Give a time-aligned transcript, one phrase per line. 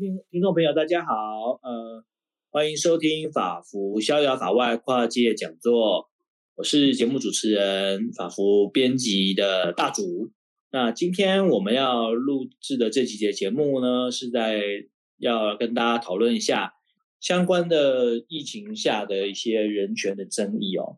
[0.00, 2.02] 听听众朋友，大家好，呃，
[2.48, 6.08] 欢迎收听法服逍遥法外跨界讲座，
[6.54, 10.30] 我是节目主持人法服编辑的大主。
[10.72, 14.62] 那今天我们要录制的这几节节目呢，是在
[15.18, 16.72] 要跟大家讨论一下
[17.20, 20.96] 相关的疫情下的一些人权的争议哦。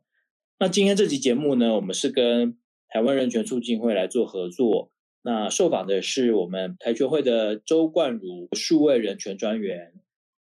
[0.61, 2.56] 那今天这集节目呢，我们是跟
[2.89, 4.91] 台湾人权促进会来做合作。
[5.25, 9.93] 那受访的是我们台球会的周冠儒数位人权专员，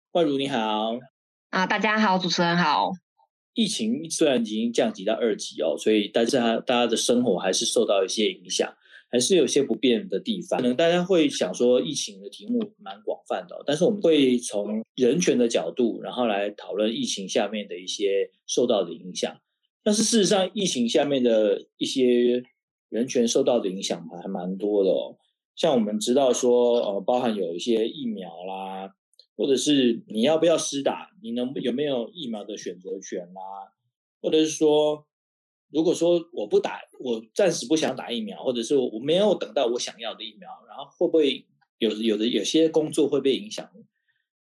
[0.09, 0.97] 冠儒你好。
[1.51, 2.89] 啊，大家好，主持人好。
[3.53, 8.73] 疫情虽然已经降级到二级哦，所以但是大家的生活还是受到一些影响，
[9.11, 10.59] 还是有些不便的地方。
[10.59, 19.37] 可能大家会想说，疫情的题目蛮广泛的，但是我们会从人权的角度，然后来讨论疫情下面的一些受到的影响。
[19.83, 22.41] 但是事实上，疫情下面的一些
[22.91, 25.17] 人权受到的影响还蛮多的哦，
[25.55, 28.93] 像我们知道说，呃，包含有一些疫苗啦，
[29.37, 33.71] 或者是你要不要施打，你能有没有疫苗的选择权啦，
[34.21, 35.07] 或者是说，
[35.69, 41.45] 如果说我不打，我暂时不想打疫苗，或者是我没有等到我想要的疫苗，然后会不会
[41.77, 43.69] 有有的有些工作会被影响，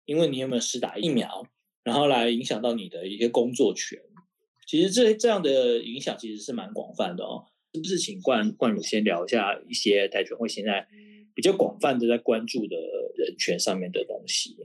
[0.05, 1.45] 因为你有没有施打疫苗，
[1.83, 4.01] 然后来影响到你的一些工作权，
[4.65, 7.45] 其实这这样的影响其实是蛮广泛的哦。
[7.71, 10.87] 是不是请冠冠儒先聊一下一些台权会现在
[11.35, 12.75] 比较广泛的在关注的
[13.15, 14.57] 人权上面的东西？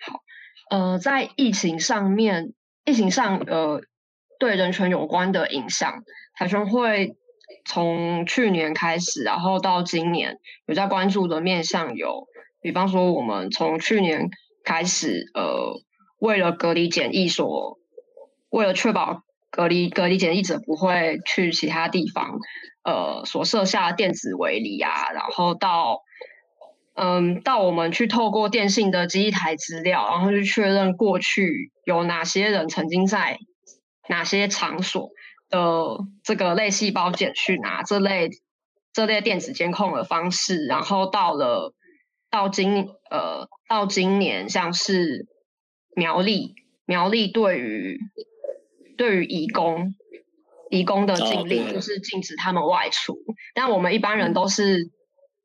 [0.00, 0.22] 好，
[0.70, 2.54] 呃，在疫情上面，
[2.86, 3.82] 疫情上呃
[4.38, 6.02] 对人权有关的影响，
[6.34, 7.16] 台权会
[7.66, 12.26] 从去年开始，然后到今年有在关注的面向有，
[12.62, 14.30] 比方说我们从去年
[14.64, 15.82] 开始，呃，
[16.18, 17.78] 为了隔离检疫所，
[18.48, 19.25] 为了确保。
[19.56, 22.38] 隔离隔离检疫者不会去其他地方，
[22.84, 26.02] 呃，所设下电子围篱啊，然后到，
[26.94, 33.38] 嗯，到我们去透过电信的机台资料，然后去确认过去有哪些人曾经在
[34.10, 35.08] 哪些场所
[35.48, 38.28] 的这个类细胞简讯啊，这类
[38.92, 41.72] 这类电子监控的方式，然后到了
[42.30, 45.26] 到今呃到今年，像是
[45.94, 47.98] 苗栗苗栗对于。
[48.96, 49.94] 对于移工，
[50.70, 54.90] 移工的禁令就是禁止他们外出，哦、但我们一般人都是，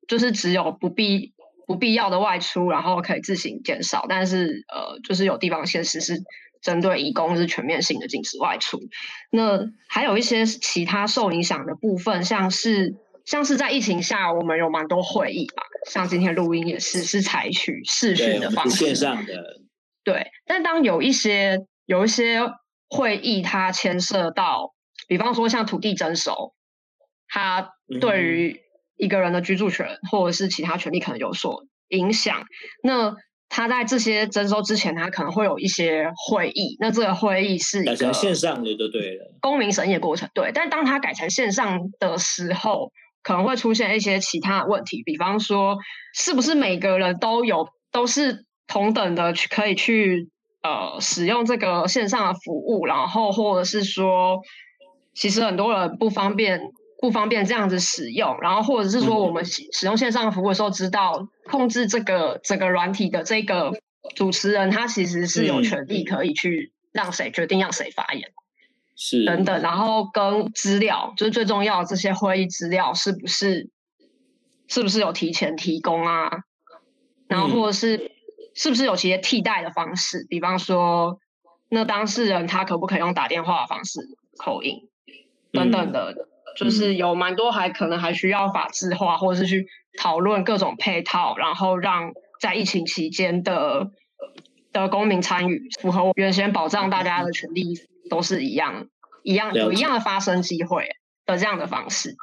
[0.08, 1.34] 就是只有不必
[1.68, 4.06] 不必要的外出，然后可以自行减少。
[4.10, 6.24] 但是呃，就是有地方县市是
[6.62, 8.80] 针对移工是全面性的禁止外出。
[9.30, 12.96] 那还有一些其他受影响的部分，像是
[13.26, 19.62] 像是在疫情下，我们有蛮多会议吧，像今天录音也是是采取视讯的方式，线上的。
[20.04, 22.40] 对，但当有一些有一些。
[22.94, 24.74] 会议它牵涉到，
[25.07, 26.53] 比方说像土地征收，
[27.29, 27.72] 它
[28.02, 28.59] 对于
[28.97, 32.44] 一个人的居住权或者是其他权利可能有所影响。
[32.84, 33.16] 那
[33.47, 36.78] 他在这些征收之前，他可能会有一些会议。
[36.79, 39.38] 那这个会议是改成线上的，就对了。
[39.41, 40.52] 公民审议的过程，对。
[40.53, 42.91] 但当他改成线上的时候，
[43.23, 45.78] 可能会出现一些其他的问题，比方说，
[46.13, 50.29] 是不是每个人都有都是同等的去可以去。
[50.64, 54.42] 呃，使用这个线上的服务，然后或者是说，
[55.16, 63.74] 其实很多人不方便不方便这样子使用，然后或者是说，我们使用线上服务的时候，知道控制这个整个软体的这个
[64.16, 68.30] 主持人，他其实是有权利可以去让谁决定让谁发言，
[68.96, 69.26] 是。
[69.26, 73.72] 等等，然后跟资料，就是最重要的这些会议资料是不是
[74.68, 76.30] 是不是有提前提供啊，
[77.28, 78.11] 然后或者是。
[78.54, 80.26] 是不是有些替代的方式？
[80.30, 81.20] 比方说，
[81.70, 84.00] 那当事人他可不可以用打电话的方式
[84.38, 84.90] 口音
[85.52, 86.26] 等等的，嗯、
[86.58, 89.68] 就是有蛮多还可能还需要法制化，或者是去
[89.98, 93.92] 讨论各种配套，然后让在疫情期间的
[94.74, 97.76] 的公民参与，符合我原先保障大家的权利
[98.10, 98.88] 都是一样
[99.24, 100.90] 一样有一样的发声机会
[101.26, 102.16] 的这样的方式。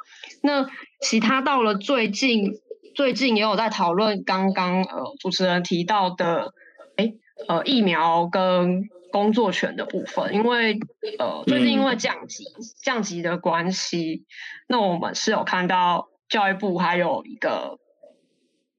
[0.43, 0.69] 那
[1.01, 2.59] 其他到了最近。
[2.99, 6.53] 最近也有在讨论刚刚呃主持人提到的，
[6.97, 7.13] 哎
[7.47, 10.77] 呃疫苗跟工作权的部分，因为
[11.17, 14.25] 呃最近因为降级、嗯、降级的关系，
[14.67, 17.79] 那我们是有看到教育部还有一个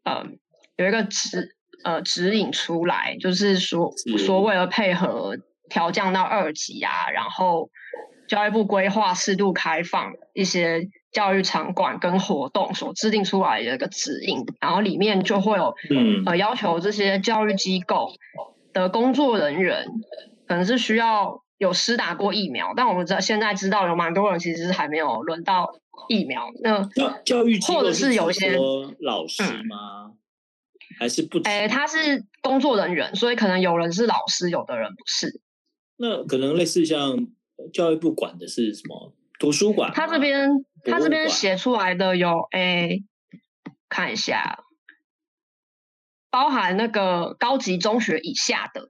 [0.05, 0.27] 呃
[0.77, 5.39] 有一个指呃指引出来，就是说说为了配合
[5.71, 7.71] 调降到二级啊，然后
[8.29, 10.91] 教育部规划适度开放一些。
[11.13, 18.13] 教育场馆跟活动所制定出来的一个指引，然后里面就会有、嗯、呃要求这些教育机构
[18.73, 19.87] 的工作人员，
[20.47, 25.75] 可能是需要有施打过疫苗，但我们知道现在知道有蛮多人其实还没有轮到
[26.09, 26.51] 疫苗。
[26.63, 28.57] 那教教育机构或者是有一些
[29.01, 30.13] 老师吗？
[30.99, 31.39] 还是不？
[31.45, 35.41] 哎，他是工作人员，所以可能有人是老师，有的人不是。
[35.97, 37.27] 那可能类似像
[37.73, 39.91] 教育部管的是什么图书馆？
[39.95, 40.51] 他这边
[40.85, 42.99] 他这边写出来的有哎，
[43.89, 44.65] 看一下，
[46.31, 48.89] 包含那个高级中学以下的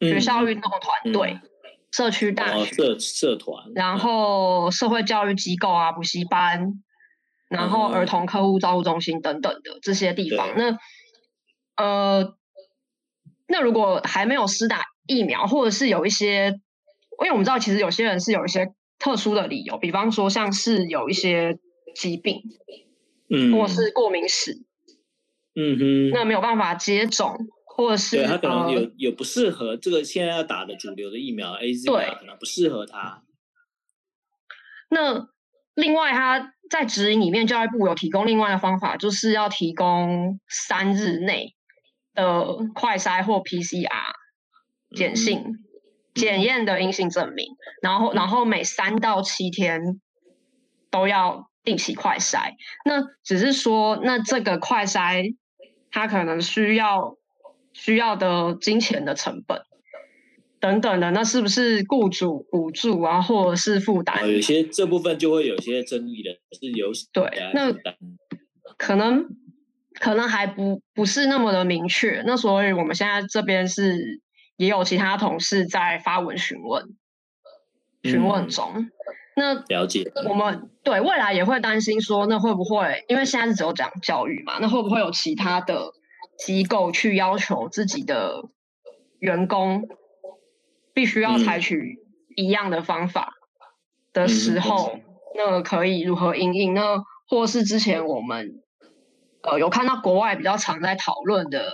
[0.00, 1.40] 学校运动团队。
[1.90, 6.82] 社区大学、社社团，然后社会教育机构啊、补习班，
[7.48, 10.50] 然后儿童客户照顾中心等等的这些地方。
[10.54, 10.76] 那
[11.82, 12.36] 呃，
[13.46, 16.48] 那如果还没有施打疫苗，或者是有一些，
[17.22, 21.58] 因为我们知道其实有些人是有一些特殊的理由，比方说像是有一些
[21.94, 22.42] 疾病，
[23.30, 24.52] 嗯，或是过敏史，
[25.54, 27.36] 嗯哼，那没有办法接种。
[27.64, 33.22] 或者是对他可能有有不适合这个现在要打的主流的疫苗 AZ，对，可能不适合他。
[34.90, 35.28] 那
[35.76, 41.54] 另外他在指引里面，教育部有提供另外的方法，就是要提供三日内
[42.14, 43.88] 的快筛或 PCR
[44.96, 45.44] 检性
[46.14, 47.46] 检验的阴性证明，
[47.82, 50.00] 然后然后每三到七天
[50.90, 52.54] 都要定期快筛。
[52.84, 55.34] 那只是说，那这个快筛
[55.90, 57.16] 它可能需要。
[57.74, 59.62] 需要的金钱的成本
[60.58, 64.28] 等等的，那是不是雇主补助啊，或者是负担？
[64.28, 67.72] 有些这部分就会有些争议的，是有对，那
[68.76, 69.26] 可能
[69.94, 72.24] 可能还不不是那么的明确。
[72.26, 74.20] 那所以我们现在这边是
[74.58, 76.94] 也有其他同事在发文询问，
[78.02, 78.70] 询问中。
[78.74, 78.92] 嗯、
[79.34, 84.58] 那了解我们对未来也会担心说，那会不会因为现在是只有讲教育嘛？
[84.60, 85.92] 那会不会有其他的？
[86.38, 88.44] 机构去要求自己的
[89.18, 89.88] 员工
[90.94, 91.98] 必须要采取
[92.36, 93.32] 一样的方法
[94.12, 95.02] 的时候，嗯、
[95.34, 96.74] 那可以如何应应？
[96.74, 98.62] 那或是之前我们
[99.42, 101.72] 呃有看到国外比较常在讨论的，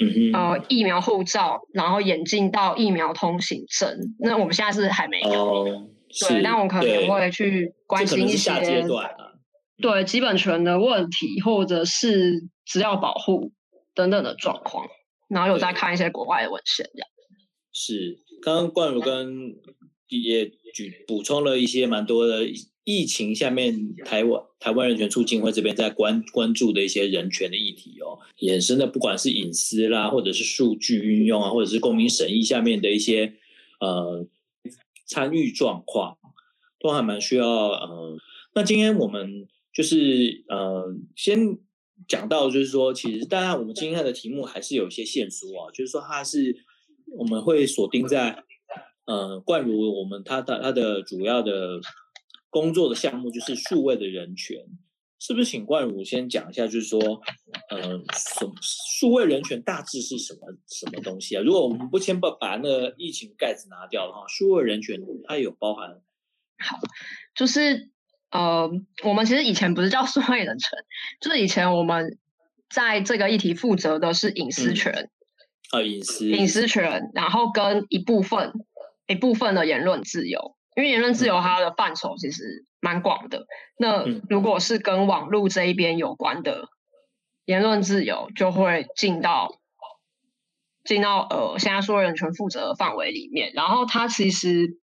[0.00, 3.96] 嗯、呃疫苗护照，然后演进到疫苗通行证。
[4.18, 5.88] 那我们现在是还没有，哦、
[6.28, 8.84] 对，但我可能会去关心一些
[9.80, 13.52] 对基本权的问题，或者是资料保护。
[13.92, 14.86] 等等的状况，
[15.28, 17.08] 然后有在看一些国外的文献，这样。
[17.72, 19.52] 是，刚刚冠儒跟
[20.06, 22.44] 也举补充了一些蛮多的
[22.84, 33.34] 疫情下面台湾台湾人权促进会这边在关关注的一些人权的议题哦，衍生的不管是隐私啦，或者是数据运用啊，或者是公民审议下面的一些
[33.80, 34.26] 呃
[35.06, 36.18] 参与状况，
[36.78, 38.16] 都还蛮需要呃。
[38.54, 41.58] 那今天我们就是呃先。
[42.08, 46.56] 讲到就是说，其实当然我们今天的题目还是有一些线索啊，就是说它是
[47.12, 48.42] 我们会锁定在
[49.04, 51.78] 呃冠如我们他的他的主要的
[52.50, 54.58] 工作的项目就是数位的人权，
[55.18, 55.50] 是不是？
[55.50, 57.00] 请冠儒先讲一下，就是说
[57.70, 57.80] 呃
[58.12, 61.42] 什数位人权大致是什么什么东西啊？
[61.42, 66.02] 如果我们不先把把那个疫情盖子拿掉的话，数位人权它有包含？
[66.58, 66.78] 好，
[67.34, 67.88] 就是。
[68.32, 68.70] 呃，
[69.02, 70.78] 我们其实以前不是叫数位人权，
[71.20, 72.16] 就是以前我们
[72.68, 75.10] 在这个议题负责的是隐私权，
[75.72, 78.52] 啊、嗯，隐私隐私权，然后跟一部分
[79.08, 83.46] 一部分的言论自由，因为言论自由它的范畴其实蛮广的。
[83.76, 86.68] 那如果是跟网络这一边有关的
[87.44, 89.60] 言论自由，就会进到
[90.84, 93.52] 进到呃现在数位人权负责的范围里面。
[93.54, 94.78] 然后它其实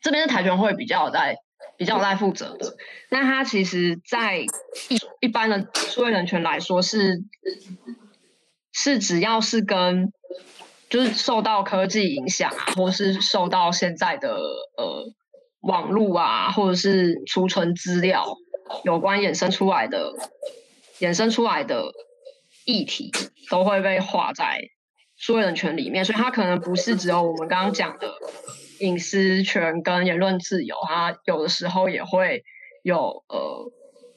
[0.00, 1.38] 这边的台权会比较在。
[1.78, 2.74] 比较在负责的，
[3.10, 4.48] 那它其实，在一
[5.20, 7.22] 一般的数位人权来说，是
[8.72, 10.10] 是只要是跟
[10.88, 14.36] 就是受到科技影响啊，或是受到现在的
[14.76, 15.04] 呃
[15.60, 18.36] 网络啊，或者是储存资料
[18.84, 20.12] 有关衍生出来的
[20.98, 21.90] 衍生出来的
[22.64, 23.10] 议题，
[23.50, 24.60] 都会被划在
[25.16, 28.14] 数位人权里面，所以它可能不是只有我们刚刚讲的。
[28.78, 32.44] 隐私权跟言论自由，它有的时候也会
[32.82, 33.72] 有呃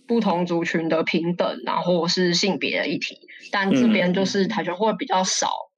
[0.05, 3.21] 不同族群的平等，然后是性别的议题，
[3.53, 5.68] 但这边就是台权会比较少，嗯、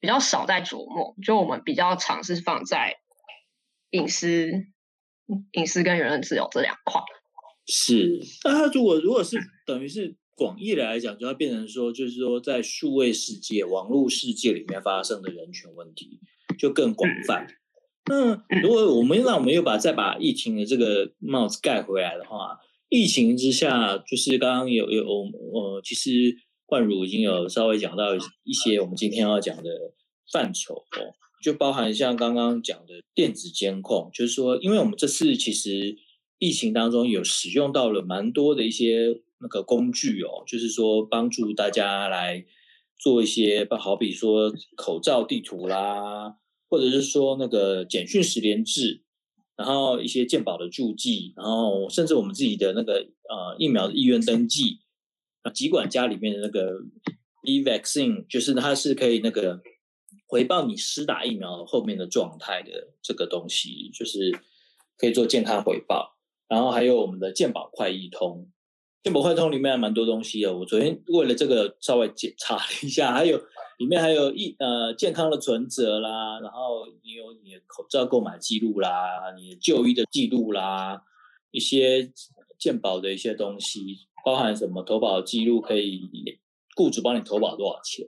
[0.00, 2.96] 比较少在琢磨，就我们比较常是放在
[3.90, 4.50] 隐私、
[5.52, 7.00] 隐私跟言论自由这两块。
[7.66, 16.18] 是，那它如果如果是等于是广义的来讲，就要变成说，就是说在数位世界、网络世界里面发生的人权问题
[16.58, 17.46] 就更广泛。
[17.46, 26.34] 嗯那如果我们让我们又把再把疫情的这个帽子盖回来的话，疫情之下，就是刚刚有有呃，其实
[26.70, 29.68] 冠如已经有稍微讲到一些我们今天要讲的
[30.32, 31.10] 范畴哦，
[31.42, 35.98] 就包含像刚刚讲的电子监控，就是说，因为我们这次其实
[36.38, 42.44] 疫情当中有使用到了蛮多的一些那个工具哦，就是说帮助大家来
[42.96, 46.36] 做一些，好比说口罩地图啦，
[46.68, 49.02] 或者是说那个简讯实联制，
[49.56, 52.94] 然后一些健保的注记，然后甚至我们自己的那个
[53.28, 54.78] 呃疫苗的意愿登记，
[55.42, 56.80] 啊，疾管家里面的那个
[57.44, 59.60] e-vaccine，就是它是可以那个
[60.26, 64.30] 回报你施打疫苗后面的状态的这个东西，就是
[64.98, 66.16] 可以做健康回报。
[66.48, 68.50] 然后还有我们的健保快易通。
[69.02, 73.38] 健保快通里面还蛮多东西的，我昨天为了这个稍微检查了一下，还有
[73.78, 81.02] 里面还有一呃健康的存折啦，然后你有你的口罩购买记录啦，你的就医的记录啦，
[81.50, 82.12] 一些
[82.58, 86.38] 健保的一些东西，包含什么投保记录可以
[86.76, 88.06] 雇主帮你投保多少钱，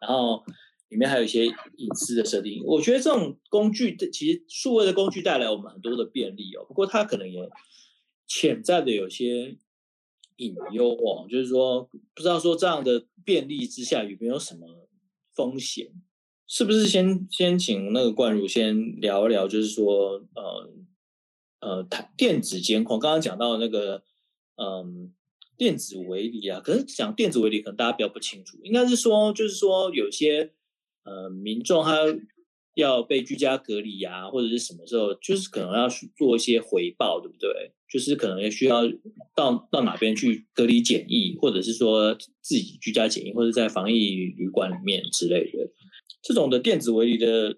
[0.00, 0.44] 然后
[0.88, 2.62] 里面还有一些隐私的设定。
[2.64, 7.40] 我觉得这种工具其实数位的工具带来我们很多的便利哦，不过它可能也
[8.26, 9.58] 潜在的有些。
[10.38, 14.66] 隐忧哦，就是说不知道说这样的便利之下有没有什么
[15.32, 15.92] 风险？
[16.48, 20.72] 是不是先先请那个冠儒先聊一聊，就是说呃
[21.60, 24.02] 呃，台电子监控，刚刚讲到那个
[24.56, 25.14] 嗯、
[25.56, 30.52] 电子围篱啊，可是讲电子围篱可能大家比较不清楚，应该是说就是说有些
[31.04, 32.00] 呃民众他。
[32.76, 37.70] 要被居家隔离、啊，或者是什么时候，就是可能要去做一些回报，对不对？
[37.88, 38.82] 就是可能也需要
[39.32, 45.70] 到到哪边去隔离检疫，或者是说自己居家检疫，或者在防疫旅馆里面之类的。
[46.20, 47.56] 这种的电子围篱的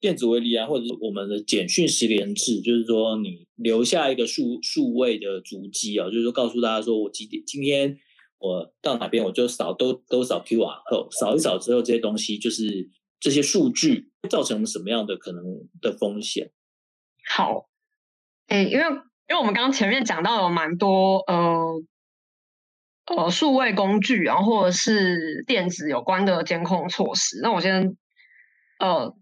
[0.00, 7.98] 电子围篱啊，或者是我们的简讯十连制，就是说你留下一个数数位的足迹啊，就是说告诉大家说我几点今天
[8.38, 12.90] 我到哪边，我就扫都都扫 QR 扫一扫之后这些东西就是。
[13.20, 15.42] 这些数据造成什么样的可能
[15.80, 16.50] 的风险？
[17.26, 17.70] 好，
[18.48, 21.82] 诶，因为因为我们刚刚前面讲到有蛮多呃
[23.06, 27.40] 呃数位工具，然后或者是电子有关的监控措施。
[27.42, 27.96] 那我先
[28.78, 29.16] 呃，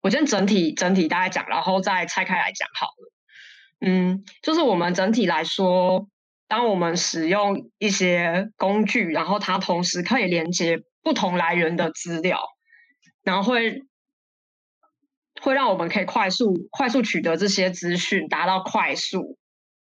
[0.00, 3.12] 我先整体整体大概讲，然后再拆开来讲好了。
[3.80, 6.06] 嗯，就是我们整体来说，
[6.48, 12.40] 当我们使用一些工具，然后它同时可以连接不同来源的资料。
[13.22, 13.82] 然后会
[15.42, 19.36] 会让我们可以快速快速取得这些资讯，达到快速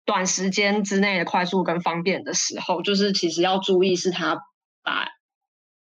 [0.04, 4.38] 短时间之内的快速跟方便的时候，就是其实要注意是他
[4.83, 5.09] 把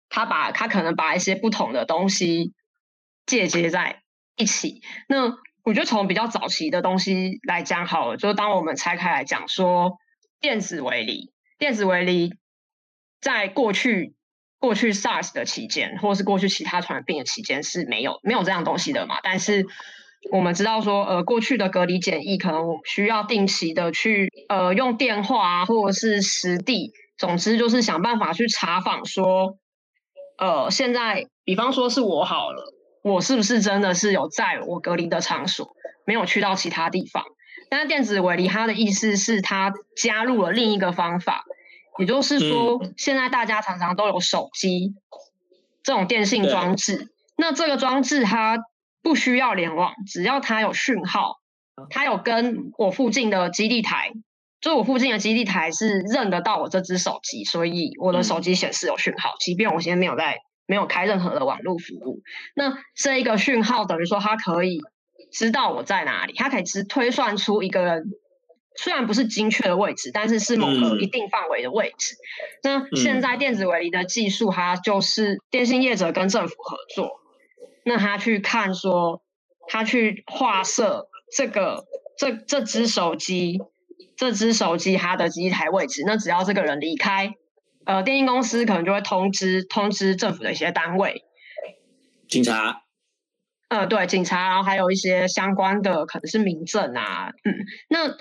[0.09, 2.53] 他把他可能把一些不同的东西
[3.27, 4.01] 借接在
[4.37, 4.81] 一起。
[5.09, 9.97] 那我觉得从比较早期的东西来讲好了，就当我们拆开来讲说
[10.39, 12.33] 电子围篱，电子围篱
[13.19, 14.13] 在过去。
[14.59, 19.19] 过去 SARS 的期间，或是过去其他传染病的期间是没有没有这样东西的嘛？
[19.21, 19.67] 但是
[20.31, 29.59] 我们知道说，呃，过去的隔离检疫可能我需要定期的去呃用电话啊，或者是实地，总之就是想办法去查访说，
[30.39, 32.73] 呃，现在比方说是我好了，
[33.03, 35.75] 我是不是真的是有在我隔离的场所，
[36.05, 37.23] 没有去到其他地方？
[37.69, 41.43] 但是电子围篱它的意思是它加入了另一个方法。
[41.99, 44.93] 也就是说，现在大家常常都有手机
[45.81, 47.09] 这种电信装置。
[47.35, 48.59] 那这个装置它
[49.01, 51.37] 不需要联网，只要它有讯号，
[51.89, 54.11] 它有跟我附近的基地台，
[54.61, 60.37] 就我附近的基地台是认得到我这只手机，所以我的手机显示有讯号，即便我现在没有在
[60.67, 62.21] 没有开任何的网络服务。
[62.53, 64.79] 那这一个讯号等于说它可以
[65.31, 68.03] 知道我在哪里，它可以只推算出一个人。
[68.79, 72.13] 虽然不是精确的位置，但是是某个一定范围的位置。
[72.61, 77.09] 嗯、那现在电子围篱的技术，它就是电信业者跟政府合作，
[77.83, 79.23] 那他去看说，
[79.67, 81.85] 他去画设这个
[82.19, 83.59] 这这只手机，
[84.15, 86.03] 这只手机它的机台位置。
[86.05, 87.33] 那只要这个人离开，
[87.87, 91.23] 呃，电信公司可能就会通知通知政府的一些单位，
[92.27, 92.83] 警察。
[93.69, 97.53] 呃，对，警察，然后还有一些相关的可能是民政啊，嗯，
[97.89, 98.15] 那。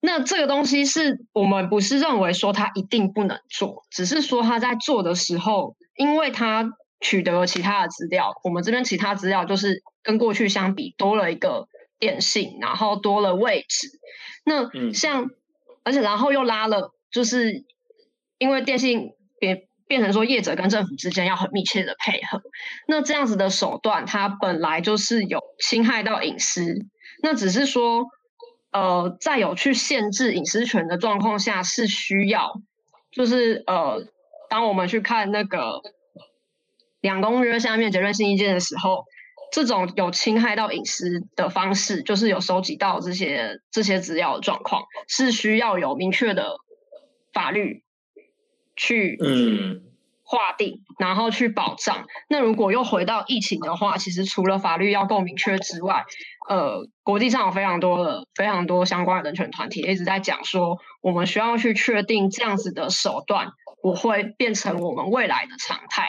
[0.00, 11.66] 那这个东西是我们不是认为说他一定不能做，只是说他在做的时候，因为他取得了其他的资料，我们这边其他资料就是跟过去相比多了一个
[11.98, 13.88] 电信，然后多了位置。
[14.44, 15.30] 那像，嗯、
[15.82, 17.64] 而且然后又拉了，就是
[18.38, 22.40] 因为电信变变成说业者跟政府之间要很密切的配合，
[22.86, 26.86] 那这样子的手段，它本来就是有侵害到隐私，
[27.22, 28.06] 那只是说。
[28.70, 32.52] 呃，在有去限制隐私权的状况下，是需要，
[33.10, 34.06] 就是呃，
[34.50, 35.80] 当我们去看那个
[37.00, 39.06] 两公约下面结论性意见的时候，
[39.50, 46.58] 这种有侵害到隐私的方式，就是有收集到这些这些资料的状况，是需要有明确的
[47.32, 47.82] 法律
[48.78, 49.82] 去，嗯，
[50.22, 52.06] 划定，然后去保障。
[52.30, 56.04] 那如果又回到疫情的话，其实除了法律要够明确之外，
[56.48, 63.48] 呃，国际上有非常多的、非常多相关的人权团体一直在讲说，我们需要去确定这样子的手段
[63.82, 66.08] 不会变成我们未来的常态。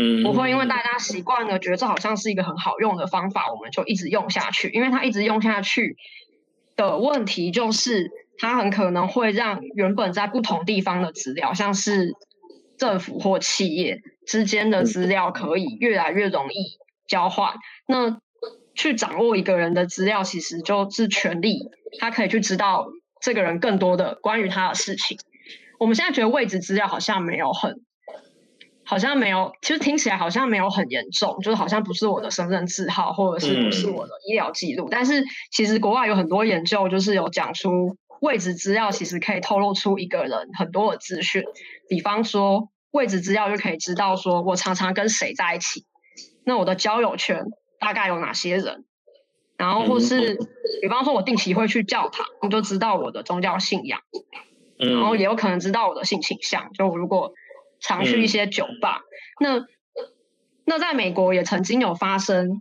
[0.00, 4.70] 嗯，不会因为大家习惯了，觉得这好像是一个很好用的方法，我们就一直用下去。
[4.70, 5.96] 因为它一直用下去
[6.76, 12.14] 的问题就是，它很可能会让原本在不同地方的资料，像是
[12.76, 17.54] 政府或企业之间的资料，可以越来越容易交换。
[17.86, 18.18] 那
[18.74, 21.68] 去掌握一个人的资料，其实就是权利，
[21.98, 22.88] 他可以去知道
[23.20, 25.18] 这个人更多的关于他的事情。
[25.78, 27.80] 我们现在觉得位置资料好像没有很。
[28.84, 34.86] 好像没有，其实听起来好像没有很严重，就是好像不是我的身份证号，或者是不是我的医疗记录。
[34.86, 41.44] 嗯、但是其实国外有很多研究，就是有讲出位置资料其实可以透露出一个人很多的资讯。
[41.88, 45.84] 比方说位置资料就可以知道说我常常跟谁在一起，
[46.44, 47.44] 那我的交友圈
[47.78, 48.84] 大概有哪些人，
[49.56, 50.38] 然后或是、嗯、
[50.82, 54.00] 比方说我定期会去教堂，你就知道我的宗教信仰，
[54.78, 56.72] 然后也有可能知道我的性倾向。
[56.72, 57.32] 就如果
[57.80, 59.02] 常去一些酒吧，
[59.40, 59.66] 嗯、那
[60.64, 62.60] 那在美国也曾经有发生，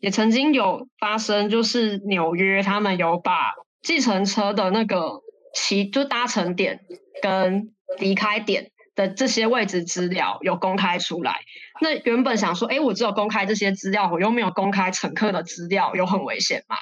[0.00, 3.52] 也曾经有发生，就是纽约他们有把
[3.84, 5.22] 计程车的那个
[5.54, 6.80] 起就搭乘点
[7.22, 11.42] 跟离开点的这些位置资料有公开出来。
[11.80, 16.76] 那原本想说，哎，我只有公开这些资料，我又没有公开乘客的资料，有很危险吗？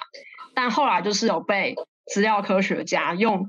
[0.54, 1.74] 但后来就是有被
[2.06, 3.48] 资料科学家用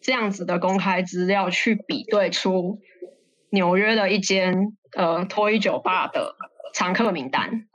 [0.00, 2.80] 这样子的公开资料去比对出。
[3.54, 6.34] 纽约的一间呃脱衣酒吧的
[6.72, 7.68] 常客名单，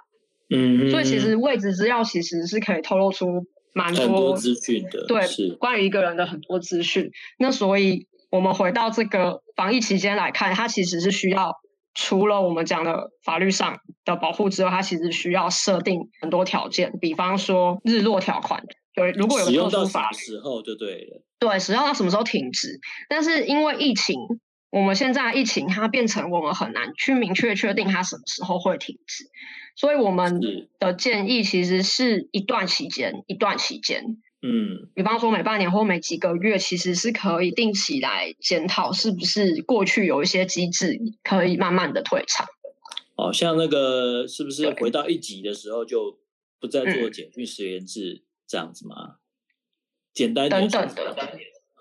[0.50, 3.46] 嗯，所以其实位置资料其实是可以透露出
[3.78, 7.12] 蛮多资讯的，对，是关于一个人的很多资讯。
[7.38, 11.54] 那所以我们回到这个防疫期间来看，它其实是需要
[11.94, 18.64] 除了我们讲的法律上的保护之外，它其实需要设定很多条件，比方说日落条款，
[18.96, 22.80] 对，如果有特殊法时候就对了，对，使用到什么时候停止？
[23.08, 24.16] 但是因为疫情。
[24.70, 29.24] 我们现在疫情，它变成我们很难去明确确定它什么时候会停止，
[29.78, 30.42] 所以我们
[30.80, 42.48] 的建议其实是一段期间，一段期间，嗯，比方说每半年或每几个月，其实是可以定期来检讨，是不是过去有一些机制可以慢慢的退场。
[43.16, 46.18] 哦，像那个是不是回到一级的时候就
[46.60, 48.96] 不再做简讯实验制这样子吗？
[48.96, 49.18] 嗯、
[50.14, 51.16] 简单等等的，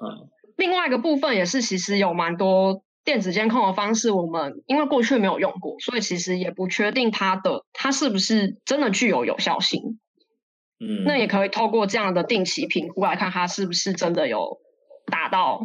[0.03, 0.29] 嗯。
[0.57, 10.01] 另外一个部分也是，其实有蛮多电子监控的方式，我们因为过去没有用过，所以其实也不确定它的它是不是真的具有有效性。
[10.81, 14.59] 嗯，那也可以透过这样的定期评估来看，它是不是真的有
[15.07, 15.64] 达到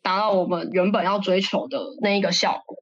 [0.00, 2.78] 达到我们原本要追求的那一个效果。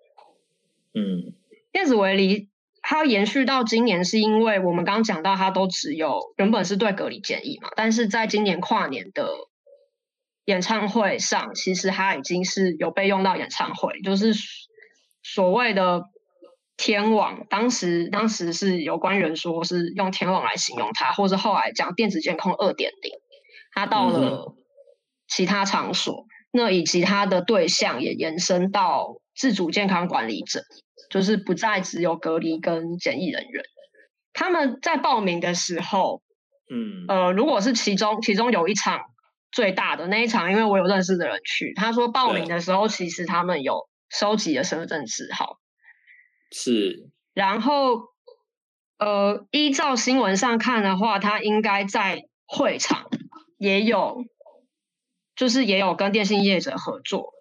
[0.94, 1.34] 嗯，
[1.72, 2.48] 电子围篱
[2.80, 9.28] 它延续到今年，是因为我们刚刚讲到它都只有原本是对隔离检疫嘛，但是在今年跨年的。
[10.46, 14.34] 演唱会上，其实它已经是有被用到演唱会，就是
[15.22, 16.02] 所谓的
[16.76, 17.46] 天网。
[17.48, 23.12] 当时当时是有官员说是用天网来形容它，或是后来讲电子监控二点零，
[23.72, 24.54] 它到了
[25.26, 30.62] 其他场所，那以及它的对象也延伸到自主健康管理者，
[31.08, 33.64] 就是不再只有隔离跟检疫人员。
[34.34, 36.20] 他们在报名的时候，
[36.70, 39.00] 嗯，呃，如果是其中其中有一场。
[39.54, 45.60] 最大的那一场，因为我有认识的人去，他说报名的时候，其实他们有收集了身份证字号，
[46.50, 47.08] 是。
[47.34, 48.08] 然后，
[48.98, 53.08] 呃，依照新闻上看的话，他应该在会场
[53.56, 54.24] 也有，
[55.36, 57.32] 就是也有跟电信业者合作，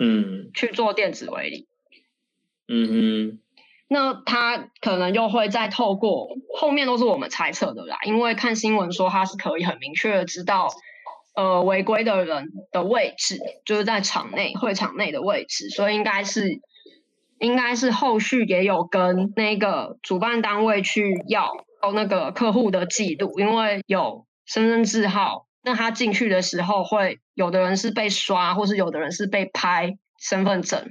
[0.00, 1.68] 嗯，去做电子围篱，
[2.66, 3.38] 嗯哼。
[3.86, 10.70] 那他可能又会再透过后面都是我们猜测的啦，因为看新闻说他是可以很明确的知道。
[11.34, 16.60] 呃，违规的人的位置就是在场内会场内的位置，所以应该是
[17.38, 30.86] 应该是后续也有跟那个主办单位去要到那个客户的记录，因为有身份证号，那他进去的时候会有的人是被刷，或是有的人是被拍身份证，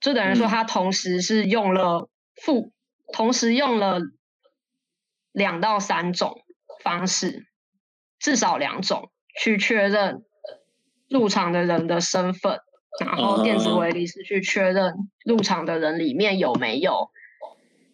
[0.00, 2.08] 就等于说他同时是用了
[2.42, 2.72] 付，
[3.12, 4.00] 同时用了
[5.30, 6.42] 两到三种
[6.82, 7.46] 方式，
[8.18, 9.12] 至少两种。
[9.38, 10.22] 去确认
[11.08, 12.58] 入场的人的身份，
[13.04, 14.94] 然后电子围篱是去确认
[15.24, 17.10] 入场的人里面有没有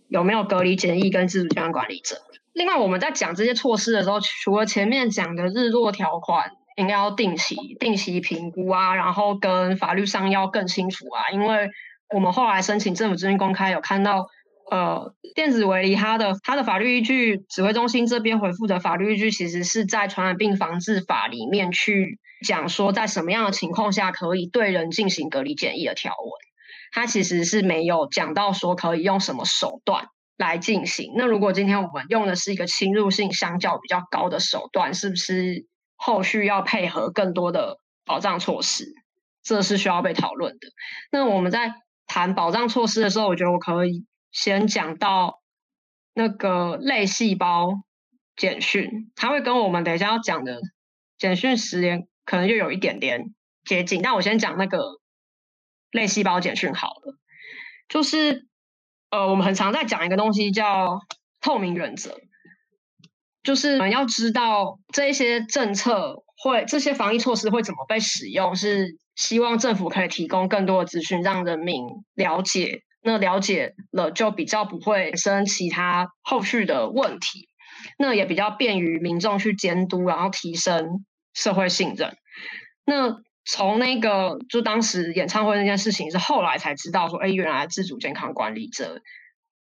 [0.09, 2.17] 有没有隔离检疫跟自主健康管理者。
[2.53, 11.71] 另外，我们在讲这些措施的时候，除了前面讲的日落条款应该要定期定期评估啊，然后跟法律上要更清楚啊，因为
[12.15, 14.27] 我们后来申请政府资讯公开，有看到。
[14.71, 26.31] 呃，电子围篱它的它的法律依据，指挥中心这边回复的法律依据，其实是在传染病防治法里面去讲说，在什么样的情况下可以对人进行隔离检疫的条文，
[26.93, 30.07] 它其实是没有讲到说可以用什么手段
[30.37, 31.15] 来进行。
[31.17, 38.85] 那如果今天我们用的是一个侵入性相较比较高的手段，是不是后续要配合更多的保障措施？
[39.43, 40.69] 这是需要被讨论的。
[41.11, 41.75] 那我们在
[42.07, 44.05] 谈保障措施的时候，我觉得我可以。
[44.33, 45.43] 先讲到
[46.15, 47.83] 那个类细胞
[48.37, 50.61] 简讯，它会跟我们等一下要讲的
[51.19, 54.01] 简讯时间可能又有一点点接近。
[54.03, 55.01] 那我先讲那个
[55.91, 57.17] 类细胞简讯好了，
[57.89, 58.47] 就是
[59.11, 61.01] 呃，我们很常在讲一个东西叫
[61.41, 62.17] 透明原则，
[63.43, 71.83] 就是我们要知道这一些政策会、这些防疫措施会怎么被使用，是希望政府可以提供更多的资讯，让人民
[72.15, 72.83] 了解。
[73.03, 77.49] 那了解了就比较不会生其他后续的问题，
[77.99, 82.17] 那也比较便于民众去监督，然后提升社会信任。
[82.85, 89.01] 那从那个就当时演唱会那件事情是后来才知道说，哎，原来自主健康管理者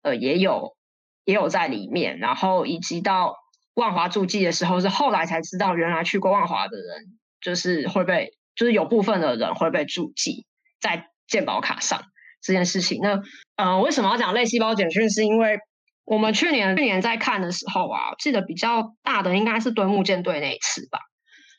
[0.01, 0.75] 呃也有
[1.23, 3.35] 也有在里面，然后以及到
[3.73, 10.45] 万华注记的时候是后来才知道，原来去过万华的人就是会被就是有部分的人会被注记
[10.81, 12.03] 在健保卡上。
[12.41, 13.21] 这件事情，那
[13.57, 15.09] 呃，为什么要讲类细胞简讯？
[15.09, 15.59] 是因为
[16.05, 20.99] 我们去年去年在看的时候啊，记得比较大的应该是敦睦舰队那一次吧。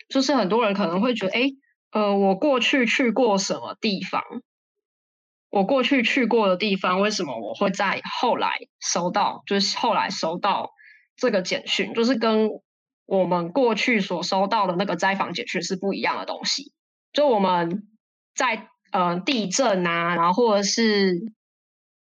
[0.09, 1.49] 就是很多人可能会觉得，哎，
[1.93, 4.23] 呃，我过去去过什么地方？
[5.51, 9.43] 我过去去过的地方，为什么我会在后来收到？
[9.47, 10.71] 就是后来收到
[11.17, 12.49] 这个简讯，就是跟
[13.07, 16.73] 我们过去所收到的那个灾防简讯是不一样的东西。
[17.13, 17.87] 就我们
[18.35, 18.69] 在。
[18.93, 21.33] 呃，地震啊，然后或者是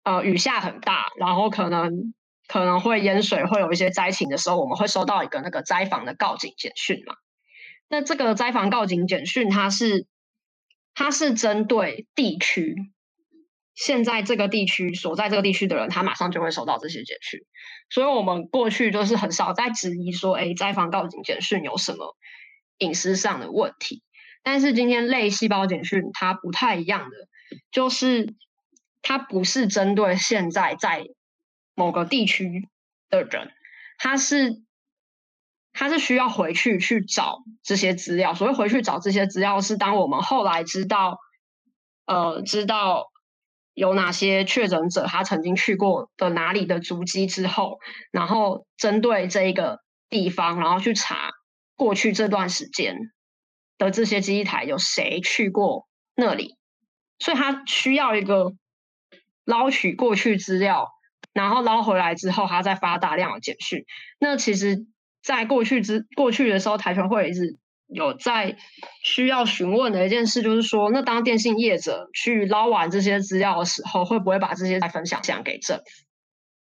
[0.04, 2.14] 呃雨下很大，然后可能
[2.48, 7.16] 可能会淹水，会有一些灾情的时候，我们会收到一个那个灾防的告警简讯嘛。
[7.90, 10.08] 那这个灾防告警简讯，它是
[10.94, 12.76] 它是针对地区，
[13.76, 17.42] 现在这个地区所在这个地区的人，他马上就会收到这些简讯。
[17.90, 22.16] 所以我们过去就是很少在质疑说，哎，灾防告警简讯有什么
[22.78, 24.04] 隐私上的问题。
[24.44, 27.16] 但是今天类细胞简讯它不太一样的，
[27.72, 28.34] 就是
[29.02, 31.06] 它不是针对现在在
[31.76, 32.68] 某个地区
[33.10, 33.52] 的人，
[33.98, 34.62] 它是
[35.74, 38.34] 它是需要回去去找这些资料。
[38.34, 41.18] 所谓回去找这些资料，是当我们后来知道，
[42.06, 43.12] 呃，知道
[43.74, 47.80] 有哪些确诊者他曾经去过的哪里的足迹之后，
[48.12, 51.32] 然后针对这一个地方，然后去查
[51.76, 52.98] 过去这段时间。
[53.86, 56.56] 的这些基地台有谁去过那里？
[57.20, 58.54] 所以他需要一个
[59.46, 60.88] 捞取过去资料，
[61.34, 63.86] 然后捞回来之后，他再发大量的简讯。
[64.20, 64.88] 那其实，
[65.22, 68.58] 在过去之过去的时候，台权会一直有在
[69.04, 75.84] 需要询问的一件事，就是说，那当电信业者去捞完这些资料的时候，会不会把这些再分享给政府？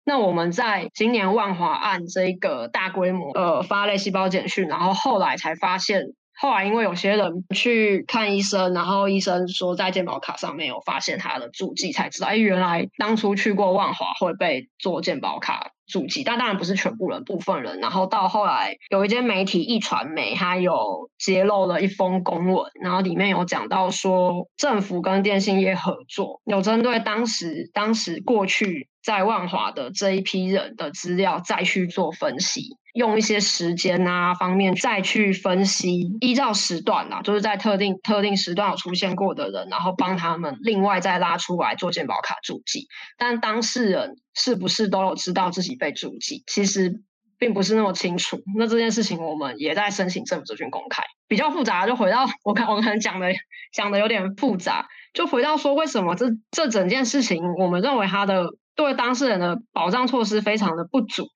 [0.03, 6.07] 那我们在今年万华案这一个大规模呃发类细胞简讯，然后后来才发现。
[6.41, 17.79] 后来因为有些人去看医生，然后医生说在健保卡上面有发现他的足迹，才知道，哎，原来当初去过万华会被做健保卡足迹，但当然不是全部人，部分人。
[17.79, 32.77] 然后到后来有一间媒体一传媒，他有揭露了一封公文，然后里面有讲到说政府跟电信业合作，有针对当时当时过去在万华的这一批人的资料再去做分析。
[32.93, 42.87] 用一些时间啊方面再去分析，依照时段啊，就是在特定特定时段有出现过的人，然后帮他们另外再拉出来做健保卡注记。
[43.17, 46.43] 但当事人是不是都有知道自己被注记？
[46.47, 47.01] 其实
[47.39, 48.41] 并不是那么清楚。
[48.57, 51.87] 那这件事情我们也在申请政府资讯公开，比较复杂。
[51.87, 53.27] 就回到我看我可能讲的
[53.73, 61.27] 讲的有点复杂，就回到说为什么这这整件事情，我们认为他的对当事人的保障措施非常的不足。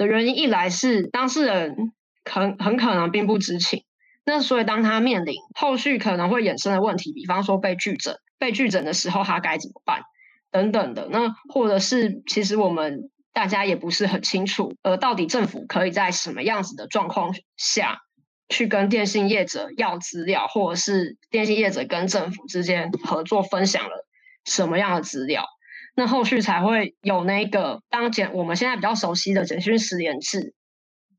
[0.00, 1.92] 的原因，一来是当事人
[2.24, 3.84] 很很可能并不知情，
[4.24, 10.00] 那所以当他面临后续可能会衍生的问题，比方说被拒诊、被拒诊的时候他该怎么办
[10.50, 17.98] 等等的，那或者是其实我们大家也不是很清楚，呃，到底政府可以在什么样子的状况下
[18.48, 24.06] 去跟电信业者要资料，或者是电信业者跟政府之间合作分享了
[24.46, 25.44] 什么样的资料。
[25.96, 30.54] 那后续才会有那个当检，我们现在比较熟悉的简讯实联制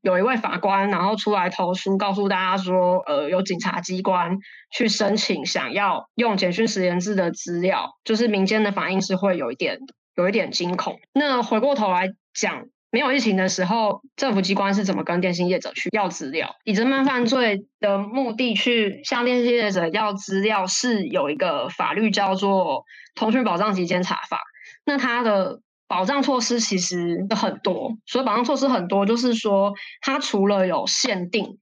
[0.00, 4.38] 有一位法官，然后出来投书，告诉大家说，呃，有警察机关
[4.72, 9.78] 去申请想要用简讯实联制的资料，就是民间的反应是会有一点
[10.16, 10.98] 有一点惊恐。
[11.12, 16.56] 那回过头来讲，没有疫情的时候，政府机关是怎么跟电信业者去要资料？
[16.64, 22.80] 以侦办犯罪的目的去向电信业者要资料，是有一个法律叫做
[23.14, 24.38] 《通讯保障及监察法》。
[24.84, 31.58] 那它的保障措施其实很多，所以保障措施很多，就是说，它除了有限定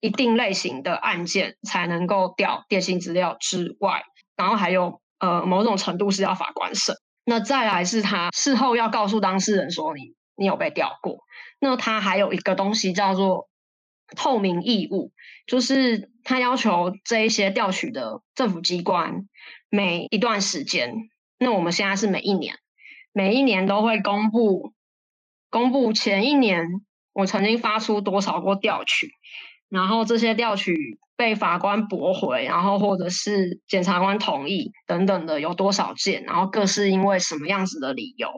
[0.00, 4.02] 一定类型的案件才能够调电信资料之外，
[4.36, 6.94] 然后还有呃某种程度是要法官审。
[7.24, 11.18] 那再来是他事后要告诉当事人说你你有被调过。
[11.58, 13.48] 那他还有一个东西叫做
[14.14, 15.10] 透明义务，
[15.46, 19.26] 就是他要求这一些调取的政府机关
[19.70, 22.56] 每一段时间，那我们现在是每一年。
[23.12, 24.74] 每一年都会公布，
[25.48, 26.66] 公布前一年
[27.14, 29.08] 我曾经发出多少个调取，
[29.70, 38.28] 然后这些调取被法官驳回，然后或者是检察官同意等等的有多少件，然后各是因为什么样子的理由，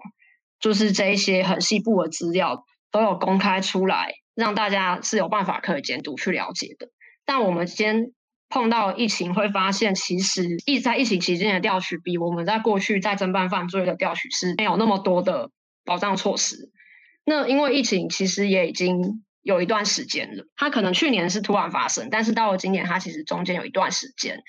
[0.61, 6.89] 就是这一些很细部的资料都有公开出来，让大家是有办法可以监督去了解的。
[7.25, 8.13] 但我们先。
[8.49, 15.51] 碰到疫情会发现，其实疫在疫情期间的调取比我们在过去在侦办犯罪的调取是没有那么多的
[15.85, 16.71] 保障措施。
[17.25, 24.43] 那因为疫情其实也已经有一段时间了，它可能去年是突然发生，但是到了今年，它其实中间有一段时间。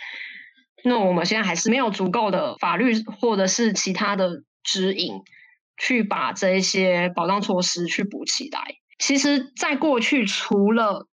[0.85, 5.15] 那我们现在还是没有足够的法律或者是其他的指引，
[5.77, 8.61] 去把这一些保障措施去补起来。
[8.97, 11.05] 其实，在过去除了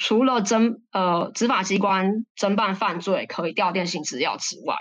[0.00, 4.74] 除了侦呃执法机关侦办犯罪可以调电信资料之外，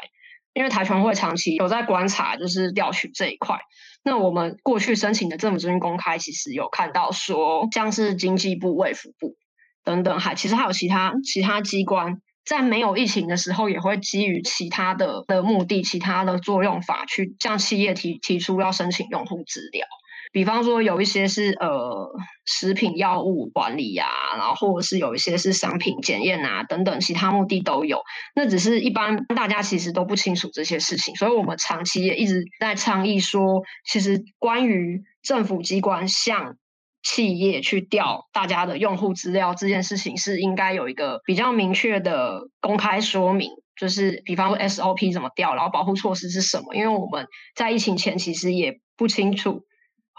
[0.54, 3.60] 因为台全会长期有在观察，就是调取这一块。
[4.02, 9.36] 那我们过去申请的政府资讯公开，其实有看到说，像是经济部、卫福部
[9.84, 19.86] 等等，还其实还有其他其他机关，在没有疫情的时候，也会基于其他的的目的、其他的作用法，去向企业提提出要申请用户资料。
[20.32, 22.12] 比方说，有一些是呃
[22.46, 24.06] 食品药物管理呀、
[24.38, 28.02] 然后或者是有一些是商品检验啊等等，其他目的都有。
[28.36, 36.58] 那只是一般大家其实都不清楚这些事情，所以我们长期也一直在倡议说，其实关于政府机关向
[37.02, 46.76] 企业去调大家的用户资料这件事情，是应该有一个比较明确的公开说明，就是比方说 SOP 怎么调，然后保护措施是什么？
[46.76, 49.64] 因为我们在疫情前其实也不清楚。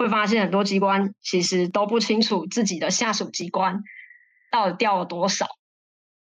[0.00, 3.82] 会发现很多机关其实都不清楚自己的下属机关
[4.50, 5.46] 到底调了多少。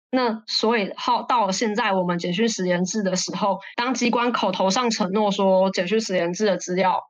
[0.09, 7.03] 那所以到到了现在，我们简讯实联制的时候，当机关口头上承诺说简讯实联制的资料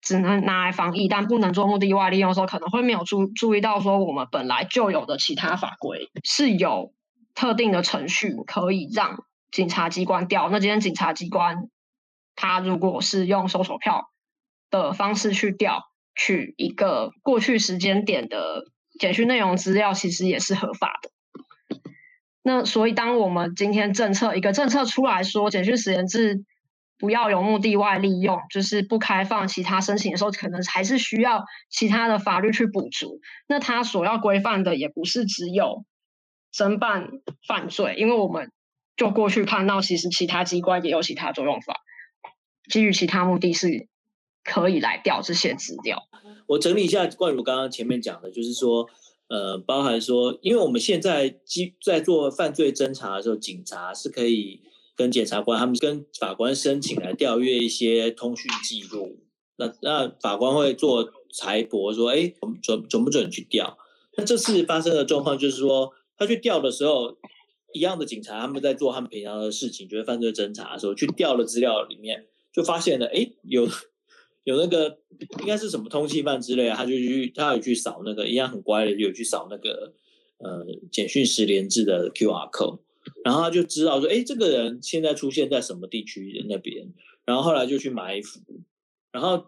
[0.00, 6.94] 只能拿来防疫，但不能做目的外利用的时候，可能会没有注注意到说我们本来就有的其他法规是有
[7.34, 10.48] 特定的程序可以让警察机关调。
[10.48, 11.70] 那今天警察机关
[12.36, 14.10] 他如果是用搜索票
[14.70, 15.82] 的方式去调。
[16.14, 18.64] 取一个过去时间点的
[19.00, 21.10] 简讯内容资料，其实也是合法的。
[22.42, 26.44] 那所以，当我们今天政策一个政策出来说，简讯实联制
[26.98, 33.20] 不要有目的外利用，就是不开放其他申请的时候，可能还是需要其他的法律去补足。
[33.48, 35.84] 那它所要规范的也不是只有
[36.52, 37.08] 侦办
[37.48, 38.52] 犯罪，因为我们
[38.96, 41.80] 就过去看到，其实其他机关也有其他作用法，
[42.70, 43.88] 基于其他目的是。
[44.44, 46.06] 可以来调这些资料。
[46.46, 48.86] 我整理一下，冠如刚刚前面讲的，就是说，
[49.28, 51.34] 呃，包含说，因为我们现在
[51.82, 54.60] 在做犯罪侦查的时候，警察是可以
[54.94, 59.18] 跟检察官他们跟法官申请来调阅一些通讯记录。
[59.56, 63.78] 那那法官会做裁驳，说，哎，准准不准去调？
[64.16, 67.16] 那这次发生的状况就是说，他去调的时候，
[67.72, 73.66] 一样的警察他们在做他们平常的事情，就是犯罪侦查的时候，去调了资料里面，就发现了，哎，有。
[74.44, 74.98] 有那个
[75.40, 79.94] 应该是什么通缉犯之类啊，他就去他有去扫那个一样很乖的，有去扫那个
[80.36, 82.80] 呃简讯十连制的 QR code，
[83.24, 86.92] 然后他就知道说，哎，这个人现在出现在什么地区的那边，
[87.24, 88.40] 然后后来就去埋伏，
[89.12, 89.46] 然后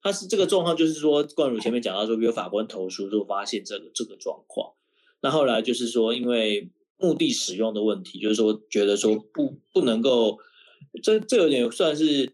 [0.00, 4.72] 他是这个状况，就是说冠儒前面讲到说有法官投诉就发现这个这个状况，
[5.20, 10.38] 那后来就是说因为目的使用的问题，就是说觉得说不不能够，
[11.02, 12.32] 这这有点算是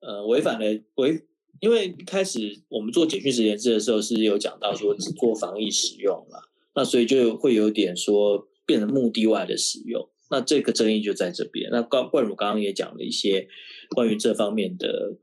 [0.00, 1.22] 呃违反了违。
[1.60, 6.38] 因为一开始我们做简讯实联制的时候是有讲到说只做防疫使用嘛，
[6.74, 11.70] 那所以就会有点说变成目的外的使用，那这个争议就在这边。
[11.70, 13.48] 那冠冠儒刚刚也讲了一些
[13.94, 15.16] 关于这方面的